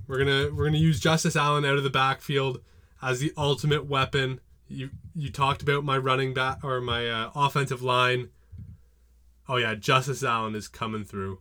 We're 0.05 0.17
gonna 0.17 0.53
we're 0.53 0.65
gonna 0.65 0.77
use 0.77 0.99
Justice 0.99 1.37
Allen 1.37 1.63
out 1.63 1.77
of 1.77 1.83
the 1.85 1.89
backfield 1.89 2.59
as 3.01 3.21
the 3.21 3.31
ultimate 3.37 3.85
weapon. 3.85 4.41
You 4.67 4.89
you 5.15 5.29
talked 5.31 5.61
about 5.61 5.85
my 5.85 5.97
running 5.97 6.33
back 6.33 6.65
or 6.65 6.81
my 6.81 7.09
uh, 7.09 7.31
offensive 7.33 7.81
line. 7.81 8.27
Oh 9.47 9.55
yeah, 9.55 9.73
Justice 9.75 10.21
Allen 10.21 10.53
is 10.53 10.67
coming 10.67 11.05
through. 11.05 11.39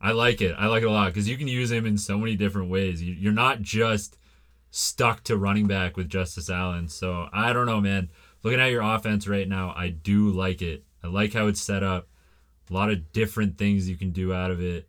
I 0.00 0.12
like 0.12 0.40
it. 0.40 0.54
I 0.58 0.66
like 0.66 0.82
it 0.84 0.86
a 0.86 0.90
lot 0.90 1.08
because 1.12 1.28
you 1.28 1.36
can 1.36 1.48
use 1.48 1.70
him 1.70 1.84
in 1.84 1.98
so 1.98 2.16
many 2.16 2.34
different 2.34 2.70
ways. 2.70 3.02
You- 3.02 3.12
You're 3.14 3.32
not 3.32 3.60
just 3.60 4.16
stuck 4.70 5.22
to 5.24 5.36
running 5.36 5.66
back 5.66 5.98
with 5.98 6.08
Justice 6.08 6.48
Allen. 6.48 6.88
So 6.88 7.28
I 7.30 7.52
don't 7.52 7.66
know, 7.66 7.80
man. 7.82 8.08
Looking 8.42 8.60
at 8.60 8.70
your 8.70 8.82
offense 8.82 9.28
right 9.28 9.48
now, 9.48 9.74
I 9.76 9.88
do 9.90 10.30
like 10.30 10.62
it. 10.62 10.84
I 11.02 11.08
like 11.08 11.34
how 11.34 11.46
it's 11.46 11.60
set 11.60 11.82
up. 11.82 12.08
A 12.70 12.74
lot 12.74 12.90
of 12.90 13.12
different 13.12 13.58
things 13.58 13.88
you 13.88 13.96
can 13.96 14.10
do 14.10 14.32
out 14.32 14.50
of 14.50 14.60
it. 14.60 14.88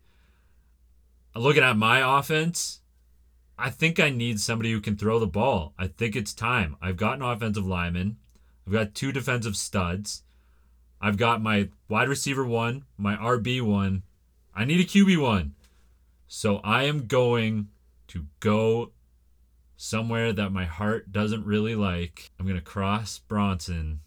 Looking 1.34 1.62
at 1.62 1.76
my 1.76 2.18
offense, 2.18 2.80
I 3.58 3.70
think 3.70 4.00
I 4.00 4.10
need 4.10 4.40
somebody 4.40 4.72
who 4.72 4.80
can 4.80 4.96
throw 4.96 5.18
the 5.18 5.26
ball. 5.26 5.74
I 5.78 5.86
think 5.88 6.16
it's 6.16 6.32
time. 6.32 6.76
I've 6.80 6.96
got 6.96 7.16
an 7.16 7.22
offensive 7.22 7.66
lineman. 7.66 8.16
I've 8.66 8.72
got 8.72 8.94
two 8.94 9.12
defensive 9.12 9.56
studs. 9.56 10.22
I've 11.00 11.16
got 11.16 11.42
my 11.42 11.68
wide 11.88 12.08
receiver 12.08 12.44
one, 12.44 12.84
my 12.96 13.16
RB 13.16 13.60
one. 13.62 14.02
I 14.54 14.64
need 14.64 14.80
a 14.80 14.84
QB 14.84 15.20
one. 15.20 15.54
So 16.26 16.58
I 16.64 16.84
am 16.84 17.06
going 17.06 17.68
to 18.08 18.26
go 18.40 18.92
somewhere 19.76 20.32
that 20.32 20.50
my 20.50 20.64
heart 20.64 21.12
doesn't 21.12 21.44
really 21.44 21.74
like. 21.74 22.30
I'm 22.38 22.46
going 22.46 22.58
to 22.58 22.64
cross 22.64 23.18
Bronson, 23.18 24.00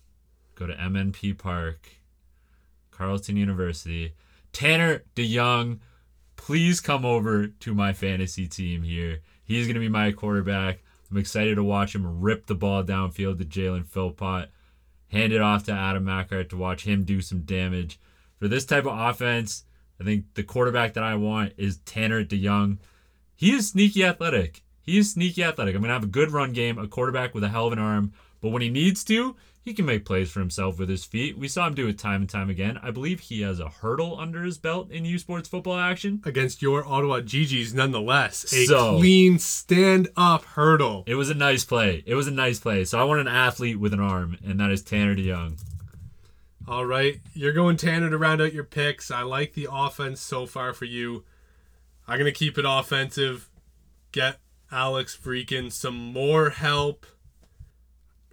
go 0.56 0.66
to 0.66 0.74
MNP 0.74 1.38
Park, 1.38 1.99
Carleton 3.00 3.38
University. 3.38 4.14
Tanner 4.52 5.04
DeYoung, 5.16 5.80
please 6.36 6.82
come 6.82 7.06
over 7.06 7.48
to 7.48 7.74
my 7.74 7.94
fantasy 7.94 8.46
team 8.46 8.84
here. 8.84 9.22
He's 9.42 9.66
going 9.66 9.76
to 9.76 9.80
be 9.80 9.88
my 9.88 10.12
quarterback. 10.12 10.84
I'm 11.10 11.18
excited 11.18 11.56
to 11.56 11.64
watch 11.64 11.96
him 11.96 12.20
rip 12.20 12.48
the 12.48 12.56
ball 12.56 12.84
downfield 12.84 13.40
to 13.40 13.46
Jalen 13.46 13.86
Philpott, 13.86 14.50
hand 15.08 15.32
it 15.32 15.40
off 15.40 15.64
to 15.64 15.72
Adam 15.72 16.06
Machart 16.06 16.50
to 16.50 16.58
watch 16.58 16.84
him 16.84 17.06
do 17.06 17.22
some 17.22 17.44
damage. 17.44 18.00
For 18.38 18.50
this 18.50 18.66
type 18.66 18.86
of 18.86 19.00
offense, 19.00 19.64
I 20.00 20.04
think 20.04 20.26
the 20.34 20.44
quarterback 20.44 20.94
that 20.94 21.04
I 21.04 21.16
want 21.16 21.54
is 21.56 21.78
Tanner 21.78 22.26
DeYoung. 22.26 22.80
He 23.34 23.54
is 23.54 23.70
sneaky 23.70 24.04
athletic. 24.04 24.62
He 24.82 24.98
is 24.98 25.14
sneaky 25.14 25.44
athletic. 25.44 25.74
I'm 25.74 25.82
going 25.82 25.88
to 25.88 25.94
have 25.94 26.04
a 26.04 26.08
good 26.08 26.32
run 26.32 26.52
game, 26.52 26.78
a 26.78 26.88
quarterback 26.88 27.34
with 27.34 27.46
a 27.46 27.50
hell 27.50 27.68
of 27.68 27.74
an 27.74 27.80
arm, 27.80 28.12
But 28.42 28.50
when 28.50 28.62
he 28.62 28.70
needs 28.70 29.06
to, 29.06 29.38
he 29.70 29.76
can 29.76 29.86
make 29.86 30.04
plays 30.04 30.32
for 30.32 30.40
himself 30.40 30.80
with 30.80 30.90
his 30.90 31.06
feet. 31.06 31.38
We 31.38 31.48
saw 31.48 31.68
him 31.68 31.76
do 31.76 31.88
it 31.88 32.00
time 32.00 32.22
and 32.22 32.30
time 32.30 32.50
again. 32.50 32.80
I 32.82 32.90
believe 32.90 33.20
he 33.20 33.42
has 33.42 33.60
a 33.60 33.70
hurdle 33.70 34.20
under 34.20 34.44
his 34.44 34.58
belt 34.58 34.90
in 34.90 35.06
U 35.06 35.20
Sports 35.20 35.48
football 35.48 35.78
action. 35.78 36.24
Against 36.26 36.64
your 36.64 36.84
Ottawa 36.84 37.22
Gee-Gees, 37.22 37.72
nonetheless. 37.74 38.52
A 38.52 38.66
So- 38.66 38.98
clean 38.98 39.38
stand 39.38 40.10
up 40.18 40.44
hurdle. 40.44 41.04
It 41.06 41.14
was 41.14 41.30
a 41.30 41.36
nice 41.36 41.64
play. 41.64 42.02
It 42.08 42.16
was 42.16 42.26
a 42.26 42.32
nice 42.32 42.60
play. 42.60 42.84
So 42.84 43.00
I 43.00 43.04
want 43.04 43.22
an 43.22 43.28
athlete 43.28 43.80
with 43.80 43.94
an 43.94 44.00
arm, 44.00 44.38
and 44.44 44.60
that 44.60 44.72
is 44.72 44.82
Tanner 44.82 45.16
DeYoung. 45.16 45.60
All 46.68 46.86
right, 46.86 47.20
you're 47.36 47.54
going 47.54 47.78
Tanner 47.78 48.10
to 48.10 48.18
round 48.18 48.42
out 48.42 48.52
your 48.54 48.64
picks. 48.64 49.12
I 49.12 49.22
like 49.22 49.54
the 49.54 49.68
offense 49.72 50.20
so 50.20 50.48
far 50.48 50.74
for 50.74 50.86
you. 50.86 51.24
I'm 52.08 52.18
gonna 52.18 52.32
keep 52.32 52.58
it 52.58 52.66
offensive. 52.68 53.50
Get 54.12 54.40
Alex 54.72 55.16
freaking 55.16 55.72
some 55.72 55.96
more 55.96 56.50
help. 56.50 57.06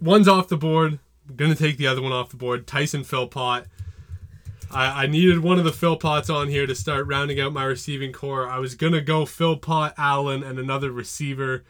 One's 0.00 0.28
off 0.28 0.48
the 0.48 0.56
board. 0.56 0.98
Gonna 1.34 1.54
take 1.54 1.76
the 1.76 1.86
other 1.86 2.02
one 2.02 2.12
off 2.12 2.30
the 2.30 2.36
board. 2.36 2.66
Tyson 2.66 3.02
Philpott. 3.02 3.66
I, 4.70 5.04
I 5.04 5.06
needed 5.06 5.40
one 5.40 5.58
of 5.58 5.64
the 5.64 5.70
Philpotts 5.70 6.32
on 6.32 6.48
here 6.48 6.66
to 6.66 6.74
start 6.74 7.06
rounding 7.06 7.40
out 7.40 7.52
my 7.52 7.64
receiving 7.64 8.12
corps. 8.12 8.48
I 8.48 8.58
was 8.58 8.74
gonna 8.74 9.00
go 9.00 9.24
Philpott, 9.24 9.94
Allen, 9.96 10.42
and 10.42 10.58
another 10.58 10.90
receiver. 10.90 11.64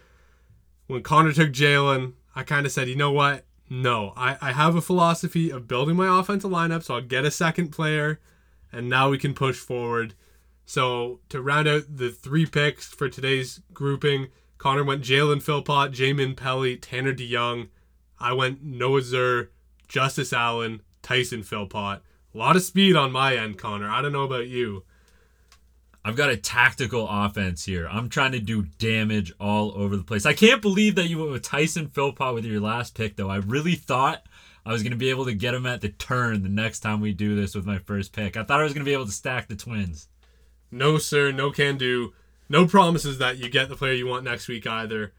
When 0.86 1.02
Connor 1.02 1.32
took 1.32 1.50
Jalen, 1.50 2.14
I 2.34 2.42
kind 2.42 2.66
of 2.66 2.72
said, 2.72 2.88
you 2.88 2.96
know 2.96 3.12
what? 3.12 3.44
No, 3.68 4.12
I, 4.16 4.36
I 4.40 4.52
have 4.52 4.76
a 4.76 4.80
philosophy 4.80 5.50
of 5.50 5.66
building 5.66 5.96
my 5.96 6.20
offensive 6.20 6.50
lineup, 6.50 6.84
so 6.84 6.94
I'll 6.94 7.00
get 7.00 7.24
a 7.24 7.30
second 7.30 7.68
player, 7.68 8.20
and 8.70 8.88
now 8.88 9.10
we 9.10 9.18
can 9.18 9.34
push 9.34 9.56
forward. 9.56 10.14
So 10.64 11.20
to 11.28 11.40
round 11.40 11.66
out 11.66 11.96
the 11.96 12.10
three 12.10 12.46
picks 12.46 12.86
for 12.86 13.08
today's 13.08 13.60
grouping, 13.72 14.28
Connor 14.58 14.84
went 14.84 15.02
Jalen 15.02 15.42
Philpott, 15.42 15.92
Jamin 15.92 16.36
Pelly, 16.36 16.76
Tanner 16.76 17.12
DeYoung. 17.12 17.68
I 18.18 18.32
went 18.32 18.62
Noah 18.62 19.00
Zerr, 19.00 19.48
Justice 19.88 20.32
Allen, 20.32 20.82
Tyson 21.02 21.42
Philpott. 21.42 22.00
A 22.34 22.38
lot 22.38 22.56
of 22.56 22.62
speed 22.62 22.96
on 22.96 23.12
my 23.12 23.36
end, 23.36 23.58
Connor. 23.58 23.88
I 23.88 24.02
don't 24.02 24.12
know 24.12 24.24
about 24.24 24.48
you. 24.48 24.84
I've 26.04 26.16
got 26.16 26.30
a 26.30 26.36
tactical 26.36 27.08
offense 27.10 27.64
here. 27.64 27.88
I'm 27.90 28.08
trying 28.08 28.32
to 28.32 28.38
do 28.38 28.62
damage 28.78 29.32
all 29.40 29.72
over 29.76 29.96
the 29.96 30.04
place. 30.04 30.24
I 30.24 30.34
can't 30.34 30.62
believe 30.62 30.94
that 30.94 31.08
you 31.08 31.18
went 31.18 31.32
with 31.32 31.42
Tyson 31.42 31.88
Philpott 31.88 32.32
with 32.32 32.44
your 32.44 32.60
last 32.60 32.94
pick, 32.94 33.16
though. 33.16 33.28
I 33.28 33.38
really 33.38 33.74
thought 33.74 34.24
I 34.64 34.72
was 34.72 34.82
going 34.82 34.92
to 34.92 34.96
be 34.96 35.10
able 35.10 35.24
to 35.24 35.34
get 35.34 35.54
him 35.54 35.66
at 35.66 35.80
the 35.80 35.88
turn 35.88 36.42
the 36.42 36.48
next 36.48 36.80
time 36.80 37.00
we 37.00 37.12
do 37.12 37.34
this 37.34 37.54
with 37.54 37.66
my 37.66 37.78
first 37.78 38.12
pick. 38.12 38.36
I 38.36 38.44
thought 38.44 38.60
I 38.60 38.64
was 38.64 38.72
going 38.72 38.84
to 38.84 38.88
be 38.88 38.92
able 38.92 39.06
to 39.06 39.12
stack 39.12 39.48
the 39.48 39.56
twins. 39.56 40.08
No, 40.70 40.98
sir, 40.98 41.32
no 41.32 41.50
can 41.50 41.76
do. 41.76 42.12
No 42.48 42.66
promises 42.66 43.18
that 43.18 43.38
you 43.38 43.48
get 43.48 43.68
the 43.68 43.76
player 43.76 43.92
you 43.92 44.06
want 44.06 44.24
next 44.24 44.46
week 44.46 44.66
either. 44.66 45.12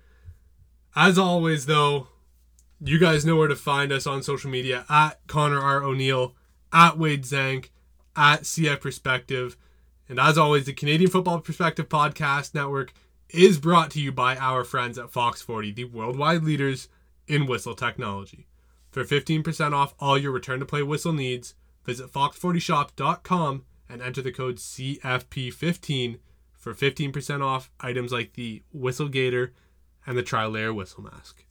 As 0.96 1.18
always, 1.18 1.66
though, 1.66 2.08
you 2.80 3.00
guys 3.00 3.26
know 3.26 3.36
where 3.36 3.48
to 3.48 3.56
find 3.56 3.92
us 3.92 4.06
on 4.06 4.22
social 4.22 4.50
media 4.50 4.86
at 4.90 5.20
Connor 5.28 5.60
R. 5.60 5.84
O'Neill, 5.84 6.36
at 6.72 6.98
Wade 6.98 7.26
Zank, 7.26 7.72
at 8.16 8.44
CF 8.44 8.82
Perspective. 8.82 9.58
And 10.08 10.20
as 10.20 10.38
always, 10.38 10.66
the 10.66 10.74
Canadian 10.74 11.10
Football 11.10 11.42
Perspective 11.42 11.90
Podcast 11.90 12.54
Network 12.54 12.94
is 13.30 13.60
brought 13.60 13.92
to 13.92 14.02
you 14.02 14.12
by 14.12 14.38
our 14.38 14.64
friends 14.64 14.98
at 14.98 15.12
Fox 15.12 15.42
40, 15.42 15.72
the 15.72 15.84
worldwide 15.86 16.44
leaders 16.44 16.88
in 17.28 17.46
whistle 17.46 17.76
technology. 17.76 18.48
For 18.92 19.04
15% 19.04 19.74
off 19.74 19.94
all 20.00 20.18
your 20.18 20.32
return 20.32 20.60
to 20.60 20.66
play 20.66 20.82
whistle 20.82 21.14
needs, 21.14 21.56
visit 21.86 22.12
fox40shop.com 22.12 23.66
and 23.90 24.02
enter 24.02 24.22
the 24.22 24.32
code 24.32 24.58
CFP15 24.58 26.20
for 26.54 26.74
15% 26.74 27.42
off 27.44 27.70
items 27.80 28.12
like 28.12 28.34
the 28.34 28.62
Whistle 28.74 29.08
Gator 29.08 29.54
and 30.06 30.18
the 30.18 30.24
Tri 30.24 30.46
Layer 30.46 30.74
Whistle 30.74 31.04
Mask. 31.04 31.44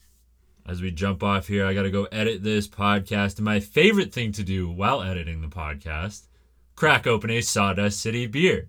As 0.68 0.82
we 0.82 0.90
jump 0.90 1.22
off 1.22 1.46
here, 1.46 1.64
I 1.64 1.74
got 1.74 1.84
to 1.84 1.90
go 1.90 2.08
edit 2.10 2.42
this 2.42 2.66
podcast. 2.66 3.36
And 3.36 3.44
my 3.44 3.60
favorite 3.60 4.12
thing 4.12 4.32
to 4.32 4.42
do 4.42 4.68
while 4.68 5.00
editing 5.00 5.40
the 5.40 5.46
podcast 5.46 6.26
crack 6.74 7.06
open 7.06 7.30
a 7.30 7.40
Sawdust 7.40 8.00
City 8.00 8.26
beer. 8.26 8.66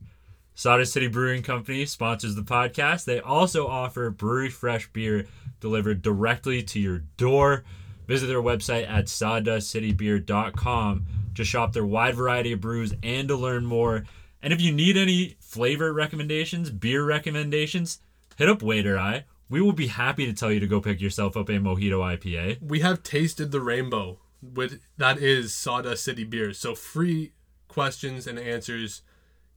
Sawdust 0.54 0.94
City 0.94 1.08
Brewing 1.08 1.42
Company 1.42 1.86
sponsors 1.86 2.36
the 2.36 2.44
podcast. 2.44 3.06
They 3.06 3.20
also 3.20 3.68
offer 3.68 4.12
brewery 4.12 4.50
fresh 4.50 4.88
beer 4.94 5.26
delivered 5.60 6.04
directly 6.04 6.62
to 6.64 6.80
your 6.80 7.00
door. 7.18 7.64
Visit 8.08 8.28
their 8.28 8.42
website 8.42 8.90
at 8.90 9.06
sawdustcitybeer.com 9.06 11.06
to 11.36 11.44
shop 11.44 11.74
their 11.74 11.86
wide 11.86 12.16
variety 12.16 12.54
of 12.54 12.62
brews 12.62 12.94
and 13.04 13.28
to 13.28 13.36
learn 13.36 13.66
more. 13.66 14.06
And 14.42 14.54
if 14.54 14.62
you 14.62 14.72
need 14.72 14.96
any 14.98 15.36
flavor 15.40 15.92
recommendations, 15.94 16.70
beer 16.70 17.04
recommendations, 17.04 18.00
hit 18.38 18.50
up 18.50 18.62
Waiter 18.62 19.00
I. 19.00 19.26
We 19.50 19.62
will 19.62 19.74
be 19.74 19.88
happy 19.88 20.26
to 20.26 20.34
tell 20.34 20.52
you 20.52 20.60
to 20.60 20.68
go 20.68 20.82
pick 20.82 21.00
yourself 21.00 21.38
up 21.38 21.50
a 21.50 21.54
Mojito 21.54 22.00
IPA. 22.00 22.62
We 22.62 22.82
have 22.82 23.04
tasted 23.04 23.52
the 23.52 23.62
rainbow 23.62 24.20
with 24.42 24.82
that 24.98 25.18
is 25.18 25.54
Sawdust 25.54 26.04
City 26.04 26.24
beer. 26.24 26.54
So 26.54 26.76
free 26.76 27.34
questions 27.68 28.28
and 28.28 28.38
answers. 28.38 29.02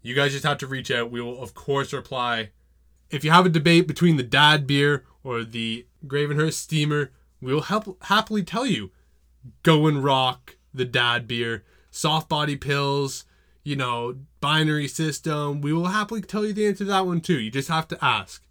You 0.02 0.14
guys 0.14 0.32
just 0.32 0.44
have 0.44 0.58
to 0.58 0.66
reach 0.66 0.90
out. 0.90 1.10
We 1.10 1.20
will 1.20 1.42
of 1.42 1.54
course 1.54 1.92
reply. 1.92 2.50
If 3.10 3.24
you 3.24 3.30
have 3.30 3.46
a 3.46 3.50
debate 3.50 3.88
between 3.88 4.16
the 4.16 4.22
dad 4.22 4.66
beer 4.66 5.04
or 5.24 5.42
the 5.42 5.86
Gravenhurst 6.06 6.54
steamer, 6.54 7.10
we 7.40 7.52
will 7.52 7.62
help 7.62 8.02
happily 8.04 8.42
tell 8.42 8.66
you. 8.66 8.90
Go 9.62 9.86
and 9.86 10.04
rock 10.04 10.56
the 10.72 10.84
dad 10.84 11.26
beer, 11.26 11.64
soft 11.90 12.28
body 12.28 12.56
pills, 12.56 13.24
you 13.64 13.74
know, 13.74 14.16
binary 14.40 14.86
system. 14.86 15.60
We 15.60 15.72
will 15.72 15.86
happily 15.86 16.20
tell 16.20 16.46
you 16.46 16.52
the 16.52 16.66
answer 16.66 16.84
to 16.84 16.90
that 16.90 17.06
one 17.06 17.20
too. 17.20 17.40
You 17.40 17.50
just 17.50 17.68
have 17.68 17.88
to 17.88 18.04
ask. 18.04 18.44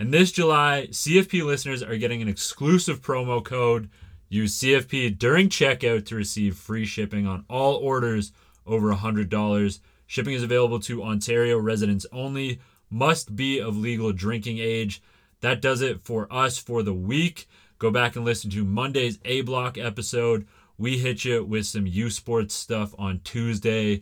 And 0.00 0.14
this 0.14 0.32
July, 0.32 0.86
CFP 0.90 1.44
listeners 1.44 1.82
are 1.82 1.98
getting 1.98 2.22
an 2.22 2.28
exclusive 2.28 3.02
promo 3.02 3.44
code. 3.44 3.90
Use 4.30 4.58
CFP 4.58 5.18
during 5.18 5.50
checkout 5.50 6.06
to 6.06 6.16
receive 6.16 6.56
free 6.56 6.86
shipping 6.86 7.26
on 7.26 7.44
all 7.50 7.74
orders 7.74 8.32
over 8.66 8.94
$100. 8.94 9.80
Shipping 10.06 10.32
is 10.32 10.42
available 10.42 10.80
to 10.80 11.02
Ontario 11.02 11.58
residents 11.58 12.06
only, 12.12 12.60
must 12.88 13.36
be 13.36 13.60
of 13.60 13.76
legal 13.76 14.10
drinking 14.10 14.56
age. 14.56 15.02
That 15.42 15.60
does 15.60 15.82
it 15.82 16.00
for 16.00 16.32
us 16.32 16.56
for 16.56 16.82
the 16.82 16.94
week. 16.94 17.46
Go 17.78 17.90
back 17.90 18.16
and 18.16 18.24
listen 18.24 18.50
to 18.52 18.64
Monday's 18.64 19.18
A 19.26 19.42
Block 19.42 19.76
episode. 19.76 20.46
We 20.78 20.96
hit 20.96 21.26
you 21.26 21.44
with 21.44 21.66
some 21.66 21.86
U 21.86 22.08
Sports 22.08 22.54
stuff 22.54 22.94
on 22.98 23.20
Tuesday. 23.22 24.00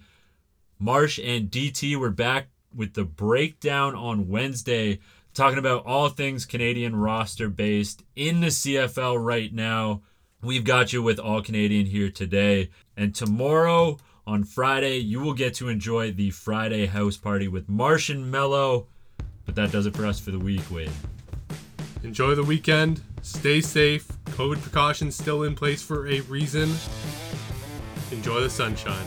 Marsh 0.78 1.18
and 1.18 1.50
DT 1.50 1.96
were 1.96 2.10
back 2.10 2.50
with 2.72 2.94
the 2.94 3.04
breakdown 3.04 3.96
on 3.96 4.28
Wednesday, 4.28 5.00
talking 5.38 5.58
about 5.58 5.86
all 5.86 6.08
things 6.08 6.44
Canadian 6.44 6.96
roster 6.96 7.48
based 7.48 8.02
in 8.16 8.40
the 8.40 8.48
CFL 8.48 9.24
right 9.24 9.54
now. 9.54 10.02
We've 10.42 10.64
got 10.64 10.92
you 10.92 11.00
with 11.00 11.20
All 11.20 11.42
Canadian 11.42 11.86
here 11.86 12.10
today. 12.10 12.70
And 12.96 13.14
tomorrow 13.14 13.98
on 14.26 14.42
Friday, 14.42 14.96
you 14.96 15.20
will 15.20 15.34
get 15.34 15.54
to 15.54 15.68
enjoy 15.68 16.10
the 16.10 16.30
Friday 16.30 16.86
house 16.86 17.16
party 17.16 17.46
with 17.46 17.68
Martian 17.68 18.28
Mello. 18.28 18.88
But 19.46 19.54
that 19.54 19.70
does 19.70 19.86
it 19.86 19.96
for 19.96 20.06
us 20.06 20.18
for 20.18 20.32
the 20.32 20.40
week, 20.40 20.68
Wade. 20.72 20.90
Enjoy 22.02 22.34
the 22.34 22.42
weekend. 22.42 23.00
Stay 23.22 23.60
safe. 23.60 24.08
COVID 24.30 24.60
precautions 24.60 25.14
still 25.14 25.44
in 25.44 25.54
place 25.54 25.82
for 25.82 26.08
a 26.08 26.18
reason. 26.22 26.68
Enjoy 28.10 28.40
the 28.40 28.50
sunshine. 28.50 29.06